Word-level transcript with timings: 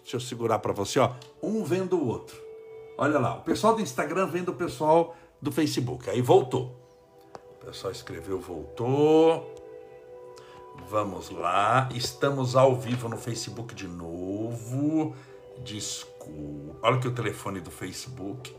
Deixa 0.00 0.16
eu 0.16 0.20
segurar 0.20 0.58
para 0.58 0.72
você, 0.72 0.98
ó. 0.98 1.12
Um 1.42 1.64
vendo 1.64 1.96
o 1.96 2.06
outro. 2.06 2.36
Olha 2.96 3.18
lá, 3.18 3.36
o 3.36 3.42
pessoal 3.42 3.74
do 3.74 3.82
Instagram 3.82 4.26
vendo 4.26 4.50
o 4.50 4.54
pessoal 4.54 5.14
do 5.40 5.52
Facebook. 5.52 6.08
Aí 6.10 6.20
voltou. 6.20 6.76
O 7.60 7.66
pessoal 7.66 7.92
escreveu, 7.92 8.40
voltou. 8.40 9.54
Vamos 10.88 11.30
lá. 11.30 11.88
Estamos 11.94 12.56
ao 12.56 12.74
vivo 12.74 13.08
no 13.08 13.16
Facebook 13.16 13.74
de 13.74 13.86
novo. 13.86 15.14
Desculpa. 15.64 16.78
Olha 16.82 16.96
aqui 16.96 17.08
o 17.08 17.14
telefone 17.14 17.60
do 17.60 17.70
Facebook. 17.70 18.54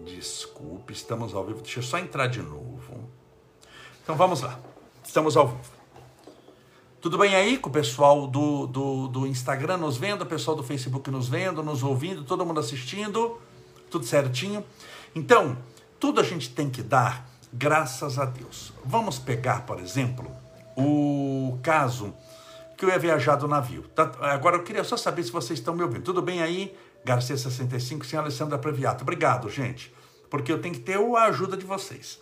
Desculpe, 0.00 0.92
estamos 0.92 1.34
ao 1.34 1.44
vivo. 1.44 1.62
Deixa 1.62 1.78
eu 1.78 1.84
só 1.84 1.98
entrar 1.98 2.26
de 2.26 2.42
novo. 2.42 3.08
Então 4.02 4.16
vamos 4.16 4.42
lá. 4.42 4.58
Estamos 5.04 5.36
ao 5.36 5.48
vivo. 5.48 5.81
Tudo 7.02 7.18
bem 7.18 7.34
aí 7.34 7.58
com 7.58 7.68
o 7.68 7.72
pessoal 7.72 8.28
do, 8.28 8.64
do, 8.68 9.08
do 9.08 9.26
Instagram 9.26 9.76
nos 9.76 9.96
vendo, 9.96 10.22
o 10.22 10.26
pessoal 10.26 10.56
do 10.56 10.62
Facebook 10.62 11.10
nos 11.10 11.28
vendo, 11.28 11.60
nos 11.60 11.82
ouvindo, 11.82 12.22
todo 12.22 12.46
mundo 12.46 12.60
assistindo? 12.60 13.40
Tudo 13.90 14.06
certinho? 14.06 14.64
Então, 15.12 15.58
tudo 15.98 16.20
a 16.20 16.22
gente 16.22 16.50
tem 16.50 16.70
que 16.70 16.80
dar 16.80 17.28
graças 17.52 18.20
a 18.20 18.24
Deus. 18.24 18.72
Vamos 18.84 19.18
pegar, 19.18 19.66
por 19.66 19.80
exemplo, 19.80 20.30
o 20.76 21.58
caso 21.60 22.14
que 22.78 22.84
eu 22.84 22.88
ia 22.88 23.00
viajar 23.00 23.34
do 23.34 23.48
navio. 23.48 23.82
Tá, 23.88 24.12
agora 24.20 24.54
eu 24.54 24.62
queria 24.62 24.84
só 24.84 24.96
saber 24.96 25.24
se 25.24 25.32
vocês 25.32 25.58
estão 25.58 25.74
me 25.74 25.82
ouvindo. 25.82 26.04
Tudo 26.04 26.22
bem 26.22 26.40
aí? 26.40 26.72
Garcia 27.04 27.36
65, 27.36 28.06
sem 28.06 28.16
Alessandra 28.16 28.58
Previato. 28.58 29.02
Obrigado, 29.02 29.50
gente, 29.50 29.92
porque 30.30 30.52
eu 30.52 30.60
tenho 30.60 30.76
que 30.76 30.80
ter 30.80 30.98
a 30.98 31.24
ajuda 31.24 31.56
de 31.56 31.66
vocês. 31.66 32.20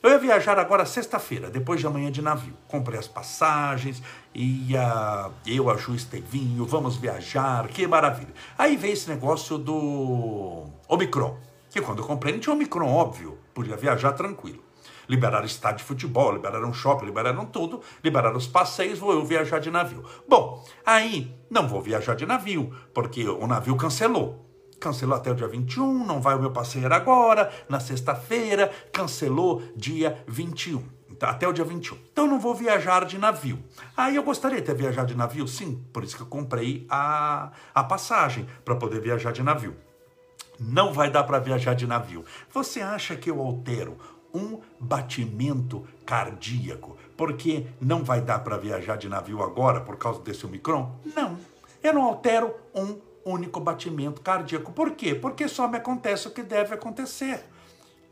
Eu 0.00 0.10
ia 0.10 0.18
viajar 0.18 0.58
agora 0.60 0.86
sexta-feira, 0.86 1.50
depois 1.50 1.80
de 1.80 1.86
amanhã 1.86 2.10
de 2.10 2.22
navio. 2.22 2.54
Comprei 2.68 2.98
as 2.98 3.08
passagens, 3.08 4.00
ia 4.32 5.30
eu, 5.44 5.68
a 5.68 5.76
Ju 5.76 5.94
Estevinho, 5.94 6.64
vamos 6.64 6.96
viajar, 6.96 7.66
que 7.66 7.84
maravilha. 7.84 8.32
Aí 8.56 8.76
veio 8.76 8.92
esse 8.92 9.08
negócio 9.08 9.58
do 9.58 10.66
Omicron, 10.88 11.36
que 11.68 11.80
quando 11.80 11.98
eu 11.98 12.06
comprei 12.06 12.32
não 12.32 12.40
tinha 12.40 12.54
Omicron, 12.54 12.88
óbvio, 12.88 13.38
podia 13.52 13.76
viajar 13.76 14.12
tranquilo. 14.12 14.62
Liberaram 15.08 15.46
estádio 15.46 15.78
de 15.78 15.84
futebol, 15.84 16.32
liberaram 16.32 16.72
shopping, 16.72 17.06
liberaram 17.06 17.46
tudo, 17.46 17.80
liberaram 18.04 18.36
os 18.36 18.46
passeios, 18.46 19.00
vou 19.00 19.12
eu 19.12 19.24
viajar 19.24 19.58
de 19.58 19.70
navio. 19.70 20.04
Bom, 20.28 20.64
aí 20.86 21.34
não 21.50 21.66
vou 21.66 21.82
viajar 21.82 22.14
de 22.14 22.24
navio, 22.24 22.72
porque 22.94 23.26
o 23.26 23.46
navio 23.48 23.74
cancelou. 23.74 24.47
Cancelou 24.80 25.16
até 25.16 25.30
o 25.30 25.34
dia 25.34 25.48
21, 25.48 26.06
não 26.06 26.20
vai 26.20 26.34
o 26.34 26.40
meu 26.40 26.50
passeio 26.50 26.92
agora, 26.92 27.50
na 27.68 27.80
sexta-feira, 27.80 28.70
cancelou 28.92 29.62
dia 29.76 30.22
21 30.28 30.98
então, 31.18 31.28
até 31.28 31.48
o 31.48 31.52
dia 31.52 31.64
21. 31.64 31.98
Então 32.12 32.28
não 32.28 32.38
vou 32.38 32.54
viajar 32.54 33.04
de 33.04 33.18
navio. 33.18 33.58
Aí 33.96 34.14
eu 34.14 34.22
gostaria 34.22 34.60
de 34.60 34.66
ter 34.66 34.74
viajado 34.76 35.08
de 35.08 35.16
navio? 35.16 35.48
Sim, 35.48 35.84
por 35.92 36.04
isso 36.04 36.14
que 36.14 36.22
eu 36.22 36.26
comprei 36.26 36.86
a, 36.88 37.50
a 37.74 37.82
passagem 37.82 38.46
para 38.64 38.76
poder 38.76 39.00
viajar 39.00 39.32
de 39.32 39.42
navio. 39.42 39.74
Não 40.60 40.92
vai 40.92 41.10
dar 41.10 41.24
para 41.24 41.40
viajar 41.40 41.74
de 41.74 41.88
navio. 41.88 42.24
Você 42.54 42.80
acha 42.80 43.16
que 43.16 43.28
eu 43.28 43.40
altero 43.40 43.98
um 44.32 44.60
batimento 44.78 45.84
cardíaco, 46.06 46.96
porque 47.16 47.66
não 47.80 48.04
vai 48.04 48.20
dar 48.20 48.38
para 48.38 48.56
viajar 48.56 48.96
de 48.96 49.08
navio 49.08 49.42
agora 49.42 49.80
por 49.80 49.96
causa 49.96 50.20
desse 50.20 50.46
Omicron? 50.46 51.00
Não. 51.16 51.36
Eu 51.82 51.94
não 51.94 52.04
altero 52.04 52.54
um 52.72 52.96
único 53.28 53.60
batimento 53.60 54.20
cardíaco. 54.20 54.72
Por 54.72 54.92
quê? 54.92 55.14
Porque 55.14 55.48
só 55.48 55.68
me 55.68 55.76
acontece 55.76 56.28
o 56.28 56.30
que 56.30 56.42
deve 56.42 56.74
acontecer. 56.74 57.44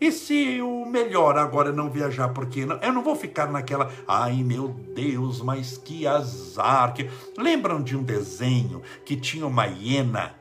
E 0.01 0.13
se 0.13 0.61
o 0.61 0.85
melhor 0.85 1.39
agora 1.39 1.73
não 1.73 1.89
viajar, 1.89 2.29
porque 2.29 2.67
eu 2.83 2.93
não 2.93 3.03
vou 3.03 3.17
ficar 3.17 3.51
naquela, 3.51 3.91
ai 4.07 4.43
meu 4.43 4.69
Deus, 4.69 5.41
mas 5.41 5.79
que 5.79 6.07
azar. 6.07 6.93
Que... 6.93 7.11
Lembram 7.39 7.83
de 7.83 7.97
um 7.97 8.03
desenho 8.03 8.83
que 9.05 9.17
tinha 9.17 9.47
uma 9.47 9.65
hiena 9.67 10.35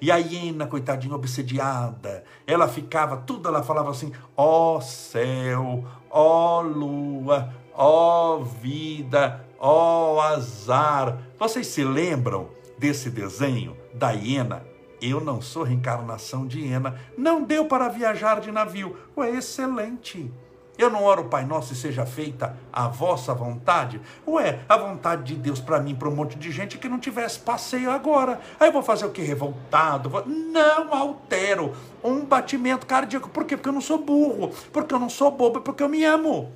e 0.00 0.10
a 0.10 0.16
hiena, 0.16 0.66
coitadinha, 0.66 1.14
obsediada, 1.14 2.24
ela 2.46 2.68
ficava, 2.68 3.16
tudo 3.16 3.48
ela 3.48 3.62
falava 3.62 3.90
assim: 3.90 4.12
ó 4.36 4.76
oh 4.76 4.80
céu, 4.80 5.84
ó 6.10 6.58
oh 6.58 6.62
lua, 6.62 7.54
ó 7.72 8.36
oh 8.36 8.44
vida, 8.44 9.44
ó 9.58 10.20
azar. 10.20 11.18
Vocês 11.38 11.66
se 11.68 11.82
lembram 11.82 12.50
desse 12.78 13.08
desenho 13.08 13.76
da 13.96 14.10
hiena? 14.10 14.62
Eu 15.00 15.20
não 15.20 15.40
sou 15.42 15.62
reencarnação 15.62 16.46
de 16.46 16.60
hiena. 16.60 16.98
Não 17.16 17.42
deu 17.42 17.66
para 17.66 17.88
viajar 17.88 18.40
de 18.40 18.50
navio. 18.50 18.96
Ué, 19.16 19.30
excelente. 19.30 20.32
Eu 20.78 20.90
não 20.90 21.04
oro, 21.04 21.24
Pai 21.24 21.44
Nosso, 21.46 21.72
e 21.72 21.76
seja 21.76 22.04
feita 22.04 22.54
a 22.70 22.86
vossa 22.86 23.32
vontade? 23.32 23.98
Ué, 24.26 24.60
a 24.68 24.76
vontade 24.76 25.22
de 25.22 25.34
Deus 25.34 25.58
para 25.58 25.80
mim, 25.80 25.94
para 25.94 26.08
um 26.08 26.14
monte 26.14 26.36
de 26.36 26.50
gente 26.50 26.76
que 26.76 26.88
não 26.88 26.98
tivesse 26.98 27.38
passeio 27.38 27.90
agora. 27.90 28.40
Aí 28.60 28.68
eu 28.68 28.72
vou 28.72 28.82
fazer 28.82 29.06
o 29.06 29.10
que? 29.10 29.22
Revoltado? 29.22 30.10
Vou... 30.10 30.26
Não 30.26 30.92
altero 30.92 31.74
um 32.04 32.24
batimento 32.26 32.86
cardíaco. 32.86 33.30
Por 33.30 33.44
quê? 33.44 33.56
Porque 33.56 33.70
eu 33.70 33.72
não 33.72 33.80
sou 33.80 33.98
burro, 33.98 34.52
porque 34.70 34.94
eu 34.94 34.98
não 34.98 35.08
sou 35.08 35.30
bobo, 35.30 35.62
porque 35.62 35.82
eu 35.82 35.88
me 35.88 36.04
amo. 36.04 36.52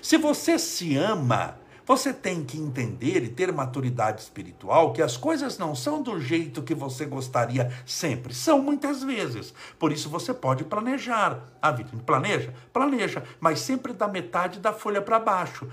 Se 0.00 0.16
você 0.16 0.56
se 0.56 0.96
ama, 0.96 1.56
você 1.86 2.12
tem 2.12 2.44
que 2.44 2.58
entender 2.58 3.22
e 3.22 3.28
ter 3.28 3.52
maturidade 3.52 4.22
espiritual 4.22 4.92
que 4.92 5.02
as 5.02 5.16
coisas 5.16 5.58
não 5.58 5.74
são 5.74 6.02
do 6.02 6.20
jeito 6.20 6.62
que 6.62 6.74
você 6.74 7.04
gostaria 7.04 7.70
sempre, 7.84 8.34
são 8.34 8.60
muitas 8.60 9.02
vezes. 9.02 9.52
Por 9.78 9.92
isso 9.92 10.08
você 10.08 10.32
pode 10.32 10.64
planejar. 10.64 11.40
A 11.60 11.70
vida 11.70 11.90
planeja? 12.04 12.54
Planeja, 12.72 13.22
mas 13.40 13.60
sempre 13.60 13.92
da 13.92 14.08
metade 14.08 14.60
da 14.60 14.72
folha 14.72 15.02
para 15.02 15.18
baixo 15.18 15.68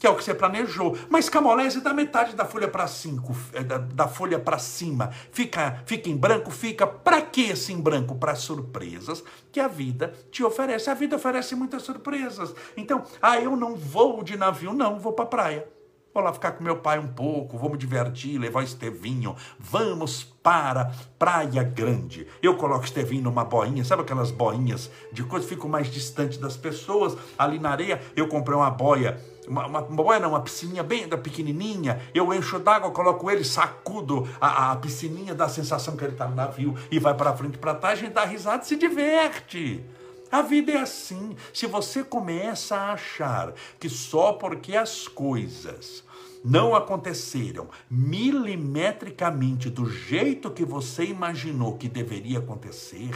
que 0.00 0.06
é 0.06 0.10
o 0.10 0.16
que 0.16 0.24
você 0.24 0.34
planejou. 0.34 0.96
Mas 1.10 1.28
Camolese 1.28 1.82
dá 1.82 1.92
metade 1.92 2.34
da 2.34 2.46
folha 2.46 2.66
para 2.66 2.88
cinco, 2.88 3.36
é, 3.52 3.62
da, 3.62 3.76
da 3.76 4.08
folha 4.08 4.38
para 4.38 4.58
cima. 4.58 5.10
Fica, 5.30 5.82
fica 5.84 6.08
em 6.08 6.16
branco, 6.16 6.50
fica. 6.50 6.86
Para 6.86 7.20
que 7.20 7.42
esse 7.42 7.70
em 7.70 7.78
branco? 7.78 8.14
Para 8.14 8.34
surpresas 8.34 9.22
que 9.52 9.60
a 9.60 9.68
vida 9.68 10.14
te 10.30 10.42
oferece. 10.42 10.88
A 10.88 10.94
vida 10.94 11.16
oferece 11.16 11.54
muitas 11.54 11.82
surpresas. 11.82 12.54
Então, 12.78 13.04
ah, 13.20 13.38
eu 13.38 13.54
não 13.54 13.76
vou 13.76 14.24
de 14.24 14.38
navio, 14.38 14.72
não, 14.72 14.98
vou 14.98 15.12
para 15.12 15.26
praia. 15.26 15.68
Vou 16.12 16.24
lá 16.24 16.32
ficar 16.32 16.52
com 16.52 16.64
meu 16.64 16.76
pai 16.78 16.98
um 16.98 17.06
pouco, 17.06 17.56
vou 17.56 17.70
me 17.70 17.78
divertir, 17.78 18.36
levar 18.36 18.64
Estevinho. 18.64 19.36
Vamos 19.60 20.24
para 20.24 20.92
Praia 21.16 21.62
Grande. 21.62 22.26
Eu 22.42 22.56
coloco 22.56 22.84
Estevinho 22.84 23.22
numa 23.22 23.44
boinha, 23.44 23.84
sabe 23.84 24.02
aquelas 24.02 24.32
boinhas 24.32 24.90
de 25.12 25.22
coisa? 25.22 25.46
Fico 25.46 25.68
mais 25.68 25.86
distante 25.88 26.36
das 26.40 26.56
pessoas. 26.56 27.16
Ali 27.38 27.60
na 27.60 27.70
areia, 27.70 28.02
eu 28.16 28.26
comprei 28.26 28.56
uma 28.56 28.70
boia 28.70 29.20
uma, 29.50 29.66
uma, 29.66 30.18
não, 30.20 30.30
uma 30.30 30.40
piscininha 30.40 30.82
bem 30.82 31.08
da 31.08 31.18
pequenininha, 31.18 32.00
eu 32.14 32.32
encho 32.32 32.60
d'água, 32.60 32.92
coloco 32.92 33.28
ele, 33.28 33.42
sacudo 33.42 34.28
a, 34.40 34.70
a 34.70 34.76
piscininha, 34.76 35.34
dá 35.34 35.46
a 35.46 35.48
sensação 35.48 35.96
que 35.96 36.04
ele 36.04 36.12
está 36.12 36.28
no 36.28 36.36
navio 36.36 36.76
e 36.90 37.00
vai 37.00 37.14
para 37.14 37.36
frente 37.36 37.58
para 37.58 37.74
trás, 37.74 37.98
a 37.98 38.02
gente 38.02 38.12
dá 38.12 38.24
risada 38.24 38.62
e 38.62 38.66
se 38.66 38.76
diverte. 38.76 39.84
A 40.30 40.42
vida 40.42 40.70
é 40.70 40.76
assim. 40.76 41.36
Se 41.52 41.66
você 41.66 42.04
começa 42.04 42.76
a 42.76 42.92
achar 42.92 43.52
que 43.80 43.88
só 43.88 44.32
porque 44.32 44.76
as 44.76 45.08
coisas 45.08 46.04
não 46.44 46.74
aconteceram 46.74 47.68
milimetricamente 47.90 49.68
do 49.68 49.90
jeito 49.90 50.50
que 50.50 50.64
você 50.64 51.04
imaginou 51.04 51.76
que 51.76 51.88
deveria 51.88 52.38
acontecer, 52.38 53.10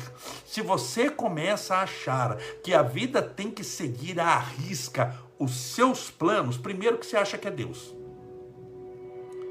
se 0.45 0.61
você 0.61 1.09
começa 1.09 1.77
a 1.77 1.83
achar 1.83 2.37
que 2.63 2.75
a 2.75 2.83
vida 2.83 3.23
tem 3.23 3.51
que 3.51 3.65
seguir 3.65 4.21
à 4.21 4.37
risca 4.39 5.15
os 5.39 5.53
seus 5.53 6.11
planos, 6.11 6.57
primeiro 6.57 6.99
que 6.99 7.07
você 7.07 7.17
acha 7.17 7.39
que 7.39 7.49
é 7.49 7.51
Deus. 7.51 7.95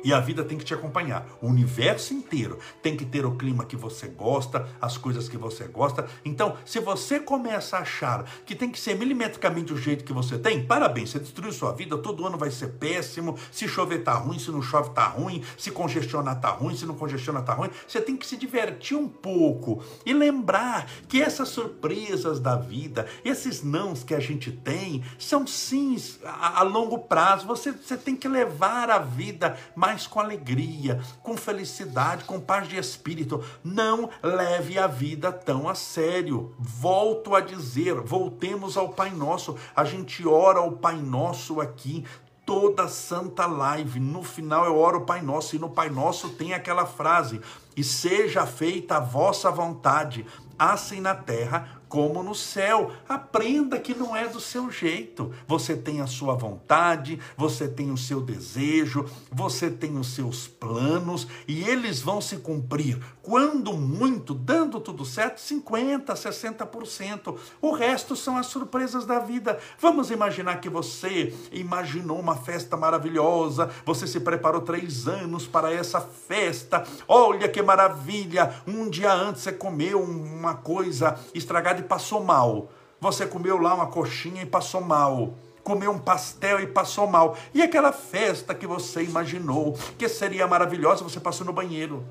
E 0.04 0.14
a 0.14 0.20
vida 0.20 0.44
tem 0.44 0.58
que 0.58 0.66
te 0.66 0.74
acompanhar. 0.74 1.26
O 1.42 1.48
universo 1.48 2.14
inteiro 2.14 2.60
tem 2.82 2.98
que 2.98 3.06
ter 3.06 3.26
o 3.26 3.36
clima 3.36 3.66
que 3.66 3.76
você 3.76 4.08
gosta, 4.08 4.68
as 4.82 4.98
coisas 4.98 5.30
que 5.30 5.38
você 5.38 5.66
gosta. 5.66 6.08
Então, 6.26 6.58
se 6.66 6.80
você 6.80 7.20
começa 7.20 7.78
a 7.78 7.82
achar 7.82 8.26
que 8.46 8.56
tem 8.56 8.70
que 8.70 8.80
ser 8.80 8.96
milimetricamente 8.96 9.74
o 9.74 9.78
jeito 9.78 10.04
que 10.04 10.14
você 10.14 10.38
tem, 10.38 10.66
parabéns, 10.66 11.12
você 11.12 11.20
destruiu 11.20 11.52
sua 11.52 11.72
vida, 11.72 11.98
todo 11.98 12.26
ano 12.26 12.38
vai 12.38 12.52
ser 12.52 12.68
péssimo. 12.74 13.38
Se 13.52 13.68
chover 13.68 14.04
tá 14.04 14.14
ruim, 14.14 14.40
se 14.40 14.52
não 14.52 14.62
chove 14.62 14.90
tá 14.90 15.06
ruim, 15.06 15.44
se 15.58 15.72
congestionar 15.72 16.40
tá 16.40 16.50
ruim, 16.50 16.76
se 16.76 16.86
não 16.86 16.96
congestiona 16.96 17.42
tá 17.42 17.54
ruim. 17.54 17.70
Você 17.88 18.02
tem 18.02 18.18
que 18.18 18.26
se 18.26 18.36
divertir 18.36 18.98
um 18.98 19.08
pouco 19.08 19.84
e 20.06 20.14
lembrar 20.14 20.88
que 21.08 21.22
essas 21.22 21.50
surpresas 21.50 22.40
da 22.40 22.56
vida, 22.56 23.08
esses 23.24 23.64
nãos 23.64 24.04
que 24.04 24.14
a 24.14 24.20
gente 24.20 24.52
tem, 24.52 25.04
são 25.18 25.46
sims 25.48 26.20
a, 26.24 26.60
a 26.60 26.64
longo 26.64 27.00
prazo. 27.00 27.48
Você, 27.48 27.72
você 27.72 27.96
tem 27.96 28.16
que 28.16 28.28
levar 28.28 28.90
a 28.90 29.00
vida 29.00 29.58
mais 29.76 29.93
mas 29.94 30.08
com 30.08 30.20
alegria, 30.20 31.00
com 31.22 31.38
felicidade, 31.38 32.24
com 32.24 32.40
paz 32.40 32.68
de 32.68 32.78
espírito. 32.78 33.44
Não 33.64 34.10
leve 34.24 34.80
a 34.80 34.88
vida 34.88 35.32
tão 35.32 35.70
a 35.70 35.76
sério. 35.76 36.52
Volto 36.58 37.36
a 37.36 37.40
dizer, 37.40 37.94
voltemos 38.02 38.76
ao 38.76 38.90
Pai 38.90 39.12
Nosso. 39.12 39.56
A 39.76 39.84
gente 39.84 40.28
ora 40.28 40.58
ao 40.58 40.72
Pai 40.72 40.96
Nosso 40.96 41.62
aqui 41.62 42.04
toda 42.44 42.88
santa 42.88 43.46
live. 43.46 44.00
No 44.00 44.24
final 44.24 44.66
eu 44.66 44.76
oro 44.76 44.98
o 44.98 45.06
Pai 45.06 45.22
Nosso 45.22 45.56
e 45.56 45.60
no 45.60 45.70
Pai 45.70 45.92
Nosso 45.92 46.30
tem 46.30 46.56
aquela 46.56 46.88
frase: 46.88 47.40
"E 47.78 47.84
seja 47.84 48.48
feita 48.48 48.98
a 48.98 49.00
vossa 49.00 49.52
vontade, 49.52 50.26
assim 50.58 51.00
na 51.00 51.14
terra 51.14 51.83
como 51.94 52.24
no 52.24 52.34
céu. 52.34 52.92
Aprenda 53.08 53.80
que 53.80 53.94
não 53.94 54.16
é 54.16 54.28
do 54.28 54.40
seu 54.40 54.72
jeito. 54.72 55.32
Você 55.48 55.78
tem 55.78 56.02
a 56.02 56.08
sua 56.08 56.34
vontade, 56.34 57.20
você 57.38 57.68
tem 57.68 57.92
o 57.92 57.98
seu 57.98 58.20
desejo, 58.20 59.06
você 59.32 59.70
tem 59.70 60.00
os 60.00 60.16
seus 60.16 60.48
planos 60.48 61.28
e 61.48 61.62
eles 61.62 62.02
vão 62.02 62.20
se 62.20 62.38
cumprir. 62.38 63.00
Quando 63.22 63.74
muito, 63.74 64.34
dando 64.34 64.80
tudo 64.80 65.06
certo, 65.06 65.40
50, 65.40 66.16
60%. 66.16 67.38
O 67.62 67.72
resto 67.72 68.16
são 68.16 68.38
as 68.38 68.48
surpresas 68.48 69.06
da 69.06 69.20
vida. 69.20 69.60
Vamos 69.78 70.10
imaginar 70.10 70.60
que 70.62 70.70
você 70.70 71.32
imaginou 71.52 72.20
uma 72.20 72.36
festa 72.36 72.76
maravilhosa, 72.76 73.70
você 73.86 74.08
se 74.08 74.20
preparou 74.20 74.62
três 74.62 75.08
anos 75.08 75.46
para 75.46 75.72
essa 75.72 76.02
festa. 76.02 76.84
Olha 77.08 77.48
que 77.48 77.62
maravilha! 77.62 78.52
Um 78.66 78.90
dia 78.90 79.14
antes 79.14 79.44
você 79.44 79.52
comeu 79.52 80.02
uma 80.02 80.56
coisa 80.56 81.20
estragada 81.36 81.83
e 81.84 81.88
passou 81.88 82.24
mal. 82.24 82.70
Você 83.00 83.28
comeu 83.28 83.58
lá 83.58 83.74
uma 83.74 83.88
coxinha 83.88 84.42
e 84.42 84.46
passou 84.46 84.82
mal 84.82 85.34
comeu 85.64 85.92
um 85.92 85.98
pastel 85.98 86.60
e 86.60 86.68
passou 86.68 87.08
mal. 87.08 87.38
E 87.54 87.62
aquela 87.62 87.92
festa 87.92 88.54
que 88.54 88.68
você 88.68 89.02
imaginou 89.02 89.78
que 89.98 90.10
seria 90.10 90.46
maravilhosa, 90.46 91.04
você 91.04 91.20
passou 91.20 91.46
no 91.48 91.54
banheiro. 91.54 92.06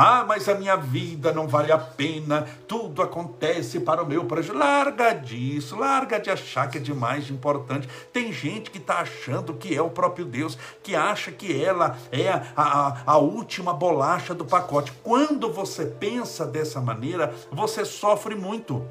Ah, 0.00 0.24
mas 0.24 0.48
a 0.48 0.54
minha 0.54 0.76
vida 0.76 1.32
não 1.32 1.48
vale 1.48 1.72
a 1.72 1.76
pena, 1.76 2.46
tudo 2.68 3.02
acontece 3.02 3.80
para 3.80 4.00
o 4.00 4.06
meu 4.06 4.26
prejuízo. 4.26 4.56
Larga 4.56 5.12
disso, 5.12 5.76
larga 5.76 6.20
de 6.20 6.30
achar 6.30 6.70
que 6.70 6.78
é 6.78 6.80
demais 6.80 7.28
importante. 7.30 7.88
Tem 8.12 8.32
gente 8.32 8.70
que 8.70 8.78
está 8.78 8.98
achando 8.98 9.54
que 9.54 9.74
é 9.74 9.82
o 9.82 9.90
próprio 9.90 10.24
Deus, 10.24 10.56
que 10.84 10.94
acha 10.94 11.32
que 11.32 11.52
ela 11.60 11.98
é 12.12 12.28
a, 12.28 12.44
a, 12.54 13.02
a 13.06 13.18
última 13.18 13.74
bolacha 13.74 14.32
do 14.32 14.44
pacote. 14.44 14.92
Quando 15.02 15.52
você 15.52 15.84
pensa 15.84 16.46
dessa 16.46 16.80
maneira, 16.80 17.34
você 17.50 17.84
sofre 17.84 18.36
muito. 18.36 18.86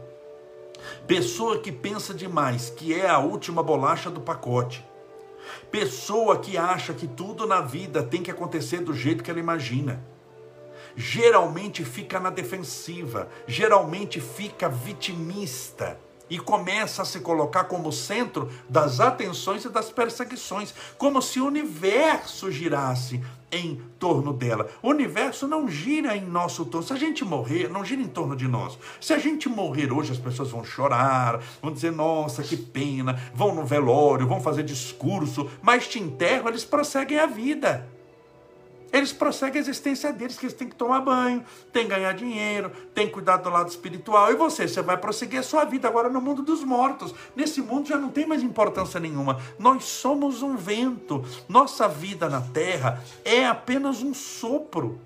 Pessoa 1.07 1.59
que 1.59 1.71
pensa 1.71 2.13
demais, 2.13 2.69
que 2.69 2.93
é 2.93 3.09
a 3.09 3.19
última 3.19 3.63
bolacha 3.63 4.09
do 4.09 4.19
pacote. 4.19 4.85
Pessoa 5.71 6.37
que 6.37 6.57
acha 6.57 6.93
que 6.93 7.07
tudo 7.07 7.47
na 7.47 7.61
vida 7.61 8.03
tem 8.03 8.21
que 8.21 8.29
acontecer 8.29 8.79
do 8.79 8.93
jeito 8.93 9.23
que 9.23 9.31
ela 9.31 9.39
imagina 9.39 10.16
geralmente 10.97 11.85
fica 11.85 12.19
na 12.19 12.31
defensiva, 12.31 13.29
geralmente 13.47 14.19
fica 14.19 14.67
vitimista 14.67 15.99
e 16.29 16.37
começa 16.37 17.03
a 17.03 17.05
se 17.05 17.19
colocar 17.19 17.65
como 17.65 17.91
centro 17.91 18.51
das 18.67 18.99
atenções 18.99 19.63
e 19.63 19.69
das 19.69 19.89
perseguições, 19.89 20.73
como 20.97 21.21
se 21.21 21.39
o 21.39 21.45
universo 21.45 22.51
girasse 22.51 23.23
em 23.49 23.81
torno 23.97 24.33
dela. 24.33 24.69
O 24.81 24.89
universo 24.89 25.47
não 25.47 25.69
gira 25.69 26.17
em 26.17 26.25
nosso 26.25 26.65
torno. 26.65 26.85
Se 26.85 26.91
a 26.91 26.97
gente 26.97 27.23
morrer, 27.23 27.69
não 27.69 27.85
gira 27.85 28.01
em 28.01 28.07
torno 28.07 28.35
de 28.35 28.45
nós. 28.45 28.77
Se 28.99 29.13
a 29.13 29.17
gente 29.17 29.47
morrer 29.47 29.93
hoje, 29.93 30.11
as 30.11 30.17
pessoas 30.17 30.51
vão 30.51 30.65
chorar, 30.65 31.41
vão 31.61 31.71
dizer, 31.71 31.91
nossa, 31.91 32.43
que 32.43 32.57
pena, 32.57 33.21
vão 33.33 33.55
no 33.55 33.65
velório, 33.65 34.27
vão 34.27 34.41
fazer 34.41 34.63
discurso, 34.63 35.49
mas 35.61 35.87
te 35.87 35.97
enterram, 35.99 36.49
eles 36.49 36.65
prosseguem 36.65 37.19
a 37.19 37.25
vida. 37.25 37.87
Eles 38.91 39.11
prosseguem 39.11 39.59
a 39.59 39.61
existência 39.61 40.13
deles, 40.13 40.37
que 40.37 40.45
eles 40.45 40.55
têm 40.55 40.69
que 40.69 40.75
tomar 40.75 41.01
banho, 41.01 41.43
têm 41.73 41.83
que 41.83 41.89
ganhar 41.89 42.13
dinheiro, 42.13 42.71
têm 42.93 43.07
que 43.07 43.13
cuidar 43.13 43.37
do 43.37 43.49
lado 43.49 43.69
espiritual. 43.69 44.31
E 44.31 44.35
você, 44.35 44.67
você 44.67 44.81
vai 44.81 44.97
prosseguir 44.97 45.39
a 45.39 45.43
sua 45.43 45.65
vida 45.65 45.87
agora 45.87 46.09
no 46.09 46.21
mundo 46.21 46.41
dos 46.41 46.63
mortos. 46.63 47.13
Nesse 47.35 47.61
mundo 47.61 47.87
já 47.87 47.97
não 47.97 48.09
tem 48.09 48.25
mais 48.25 48.41
importância 48.43 48.99
nenhuma. 48.99 49.39
Nós 49.59 49.83
somos 49.83 50.41
um 50.41 50.55
vento. 50.55 51.23
Nossa 51.47 51.87
vida 51.87 52.29
na 52.29 52.41
terra 52.41 53.03
é 53.23 53.45
apenas 53.45 54.01
um 54.01 54.13
sopro. 54.13 54.99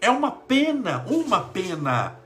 É 0.00 0.10
uma 0.10 0.32
pena, 0.32 1.04
uma 1.08 1.40
pena 1.40 2.21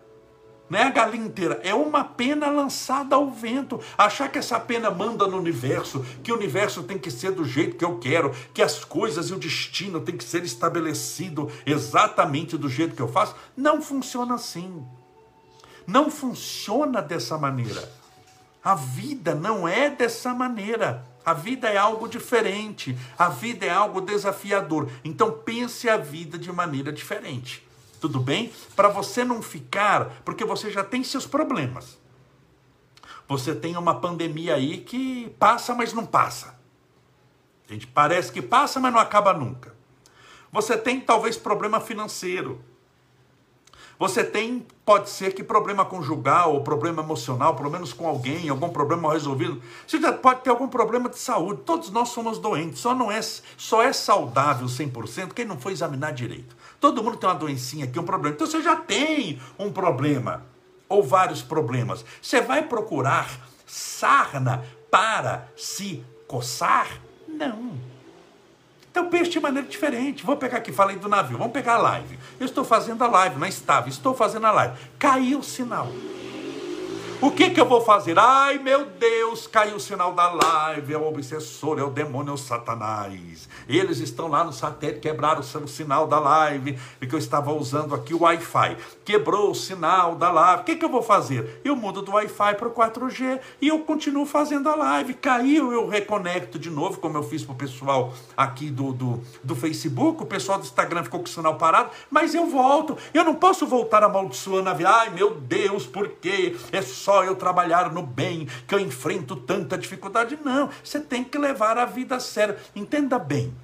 não 0.69 0.79
é 0.81 0.83
a 0.83 0.91
galinha 0.91 1.27
inteira, 1.27 1.61
é 1.63 1.73
uma 1.73 2.03
pena 2.03 2.49
lançada 2.49 3.15
ao 3.15 3.31
vento. 3.31 3.81
Achar 3.97 4.29
que 4.29 4.39
essa 4.39 4.59
pena 4.59 4.91
manda 4.91 5.27
no 5.27 5.39
universo, 5.39 6.05
que 6.25 6.33
o 6.33 6.37
universo 6.37 6.83
tem 6.83 6.99
que 6.99 7.11
ser 7.11 7.31
do 7.33 7.45
jeito 7.45 7.77
que 7.77 7.85
eu 7.85 7.99
quero, 7.99 8.35
que 8.53 8.61
as 8.61 8.85
coisas 8.85 9.31
e 9.31 9.33
o 9.33 9.39
destino 9.39 10.01
tem 10.01 10.17
que 10.17 10.25
ser 10.25 10.45
estabelecido 10.45 11.51
exatamente 11.65 12.57
do 12.59 12.69
jeito 12.69 12.97
que 12.97 13.03
eu 13.03 13.09
faço, 13.09 13.37
não 13.57 13.81
funciona 13.81 14.35
assim. 14.35 14.85
Não 15.87 16.11
funciona 16.11 17.01
dessa 17.01 17.39
maneira. 17.39 17.89
A 18.63 18.75
vida 18.75 19.37
não 19.37 19.69
é 19.69 19.89
dessa 19.89 20.35
maneira. 20.35 21.05
A 21.25 21.33
vida 21.33 21.69
é 21.69 21.77
algo 21.77 22.09
diferente. 22.09 22.99
A 23.17 23.29
vida 23.29 23.65
é 23.65 23.71
algo 23.71 24.01
desafiador. 24.01 24.91
Então 25.05 25.31
pense 25.31 25.89
a 25.89 25.97
vida 25.97 26.37
de 26.37 26.51
maneira 26.51 26.93
diferente 26.93 27.66
tudo 28.07 28.21
bem? 28.21 28.53
Para 28.77 28.89
você 28.89 29.25
não 29.25 29.43
ficar, 29.43 30.23
porque 30.25 30.45
você 30.45 30.71
já 30.71 30.85
tem 30.85 31.03
seus 31.03 31.27
problemas. 31.27 31.99
Você 33.29 33.53
tem 33.53 33.77
uma 33.77 33.97
pandemia 33.97 34.55
aí 34.55 34.79
que 34.79 35.29
passa, 35.41 35.75
mas 35.75 35.93
não 35.93 36.07
passa. 36.07 36.57
Gente, 37.69 37.85
parece 37.89 38.31
que 38.31 38.41
passa, 38.41 38.79
mas 38.79 38.93
não 38.93 39.01
acaba 39.01 39.33
nunca. 39.33 39.75
Você 40.53 40.79
tem 40.79 41.01
talvez 41.01 41.37
problema 41.37 41.81
financeiro. 41.81 42.61
Você 43.99 44.23
tem, 44.23 44.65
pode 44.85 45.11
ser 45.11 45.35
que 45.35 45.43
problema 45.43 45.85
conjugal, 45.85 46.53
ou 46.53 46.63
problema 46.63 47.03
emocional, 47.03 47.57
pelo 47.57 47.71
menos 47.71 47.93
com 47.93 48.07
alguém, 48.07 48.49
algum 48.49 48.69
problema 48.69 49.13
resolvido. 49.13 49.61
Você 49.85 49.99
pode 50.13 50.43
ter 50.43 50.51
algum 50.51 50.69
problema 50.69 51.09
de 51.09 51.19
saúde. 51.19 51.63
Todos 51.65 51.91
nós 51.91 52.11
somos 52.11 52.39
doentes. 52.39 52.79
Só 52.79 52.95
não 52.95 53.11
é, 53.11 53.21
só 53.21 53.83
é 53.83 53.93
saudável 53.93 54.69
100% 54.69 55.33
quem 55.33 55.45
não 55.45 55.59
foi 55.59 55.73
examinar 55.73 56.13
direito. 56.13 56.55
Todo 56.87 57.03
mundo 57.03 57.17
tem 57.17 57.29
uma 57.29 57.35
doencinha 57.35 57.85
aqui, 57.85 57.99
um 57.99 58.05
problema. 58.05 58.37
Então 58.37 58.47
você 58.47 58.63
já 58.63 58.77
tem 58.77 59.41
um 59.59 59.73
problema 59.73 60.47
ou 60.89 61.03
vários 61.03 61.43
problemas. 61.43 62.05
Você 62.23 62.41
vai 62.41 62.63
procurar 62.63 63.41
sarna 63.67 64.65
para 64.89 65.49
se 65.57 66.05
coçar? 66.29 66.87
Não. 67.27 67.73
Então 68.89 69.11
pense 69.11 69.31
de 69.31 69.41
maneira 69.41 69.67
diferente. 69.67 70.25
Vou 70.25 70.37
pegar 70.37 70.59
aqui, 70.59 70.71
falei 70.71 70.95
do 70.95 71.09
navio. 71.09 71.37
Vamos 71.37 71.53
pegar 71.53 71.75
a 71.75 71.79
live. 71.79 72.21
Eu 72.39 72.47
estou 72.47 72.65
fazendo 72.65 73.03
a 73.03 73.09
live, 73.09 73.37
não 73.37 73.49
estava. 73.49 73.89
Estou 73.89 74.15
fazendo 74.15 74.47
a 74.47 74.53
live. 74.53 74.79
Caiu 74.97 75.41
o 75.41 75.43
sinal. 75.43 75.89
O 77.19 77.31
que, 77.31 77.49
que 77.49 77.59
eu 77.59 77.65
vou 77.65 77.81
fazer? 77.81 78.19
Ai, 78.19 78.59
meu 78.59 78.85
Deus, 78.85 79.47
caiu 79.47 79.77
o 79.77 79.81
sinal 79.81 80.13
da 80.13 80.31
live, 80.31 80.93
é 80.93 80.99
o 80.99 81.09
obsessor, 81.09 81.79
é 81.79 81.83
o 81.83 81.89
demônio, 81.89 82.33
é 82.33 82.35
o 82.35 82.37
satanás. 82.37 83.49
Eles 83.67 84.01
estão 84.01 84.29
lá 84.29 84.45
no 84.45 84.53
satélite, 84.53 85.01
quebraram 85.01 85.41
o 85.41 85.69
sinal 85.69 86.07
da 86.07 86.19
live, 86.19 86.79
porque 86.99 87.15
eu 87.15 87.19
estava 87.19 87.53
usando 87.55 87.95
aqui 87.95 88.13
o 88.13 88.23
Wi-Fi. 88.23 88.77
Quebrou 89.03 89.51
o 89.51 89.55
sinal 89.55 90.15
da 90.15 90.31
live. 90.31 90.61
O 90.61 90.65
que, 90.65 90.77
que 90.77 90.85
eu 90.85 90.91
vou 90.91 91.03
fazer? 91.03 91.61
Eu 91.65 91.75
mudo 91.75 92.03
do 92.03 92.13
Wi-Fi 92.13 92.55
para 92.55 92.69
o 92.69 92.73
4G 92.73 93.41
e 93.63 93.69
eu 93.69 93.79
continuo 93.79 94.27
fazendo 94.27 94.69
a 94.69 94.75
live. 94.75 95.15
Caiu, 95.15 95.73
eu 95.73 95.89
reconecto 95.89 96.59
de 96.59 96.69
novo, 96.69 96.99
como 96.99 97.17
eu 97.17 97.23
fiz 97.23 97.43
para 97.43 97.55
o 97.55 97.57
pessoal 97.57 98.13
aqui 98.37 98.69
do, 98.71 98.93
do, 98.93 99.23
do 99.43 99.57
Facebook. 99.57 100.23
O 100.23 100.27
pessoal 100.27 100.59
do 100.59 100.65
Instagram 100.65 101.03
ficou 101.05 101.21
com 101.21 101.27
o 101.27 101.31
sinal 101.31 101.55
parado, 101.55 101.91
mas 102.11 102.35
eu 102.35 102.47
volto. 102.47 102.99
Eu 103.15 103.25
não 103.25 103.35
posso 103.35 103.67
voltar 103.67 104.05
amaldiçoando 104.05 104.69
a 104.69 104.75
vida. 104.75 104.91
Ai, 104.91 105.09
meu 105.11 105.35
Deus, 105.35 105.87
por 105.87 106.09
quê? 106.09 106.55
É 106.71 106.83
só 107.07 107.23
eu 107.23 107.37
trabalhar 107.37 107.93
no 107.93 108.03
bem 108.03 108.49
que 108.67 108.75
eu 108.75 108.81
enfrento 108.81 109.37
tanta 109.37 109.79
dificuldade. 109.79 110.37
Não, 110.45 110.69
você 110.83 110.99
tem 110.99 111.23
que 111.23 111.39
levar 111.39 111.79
a 111.79 111.85
vida 111.85 112.17
a 112.17 112.21
sério. 112.21 112.57
Entenda 112.75 113.17
bem. 113.17 113.55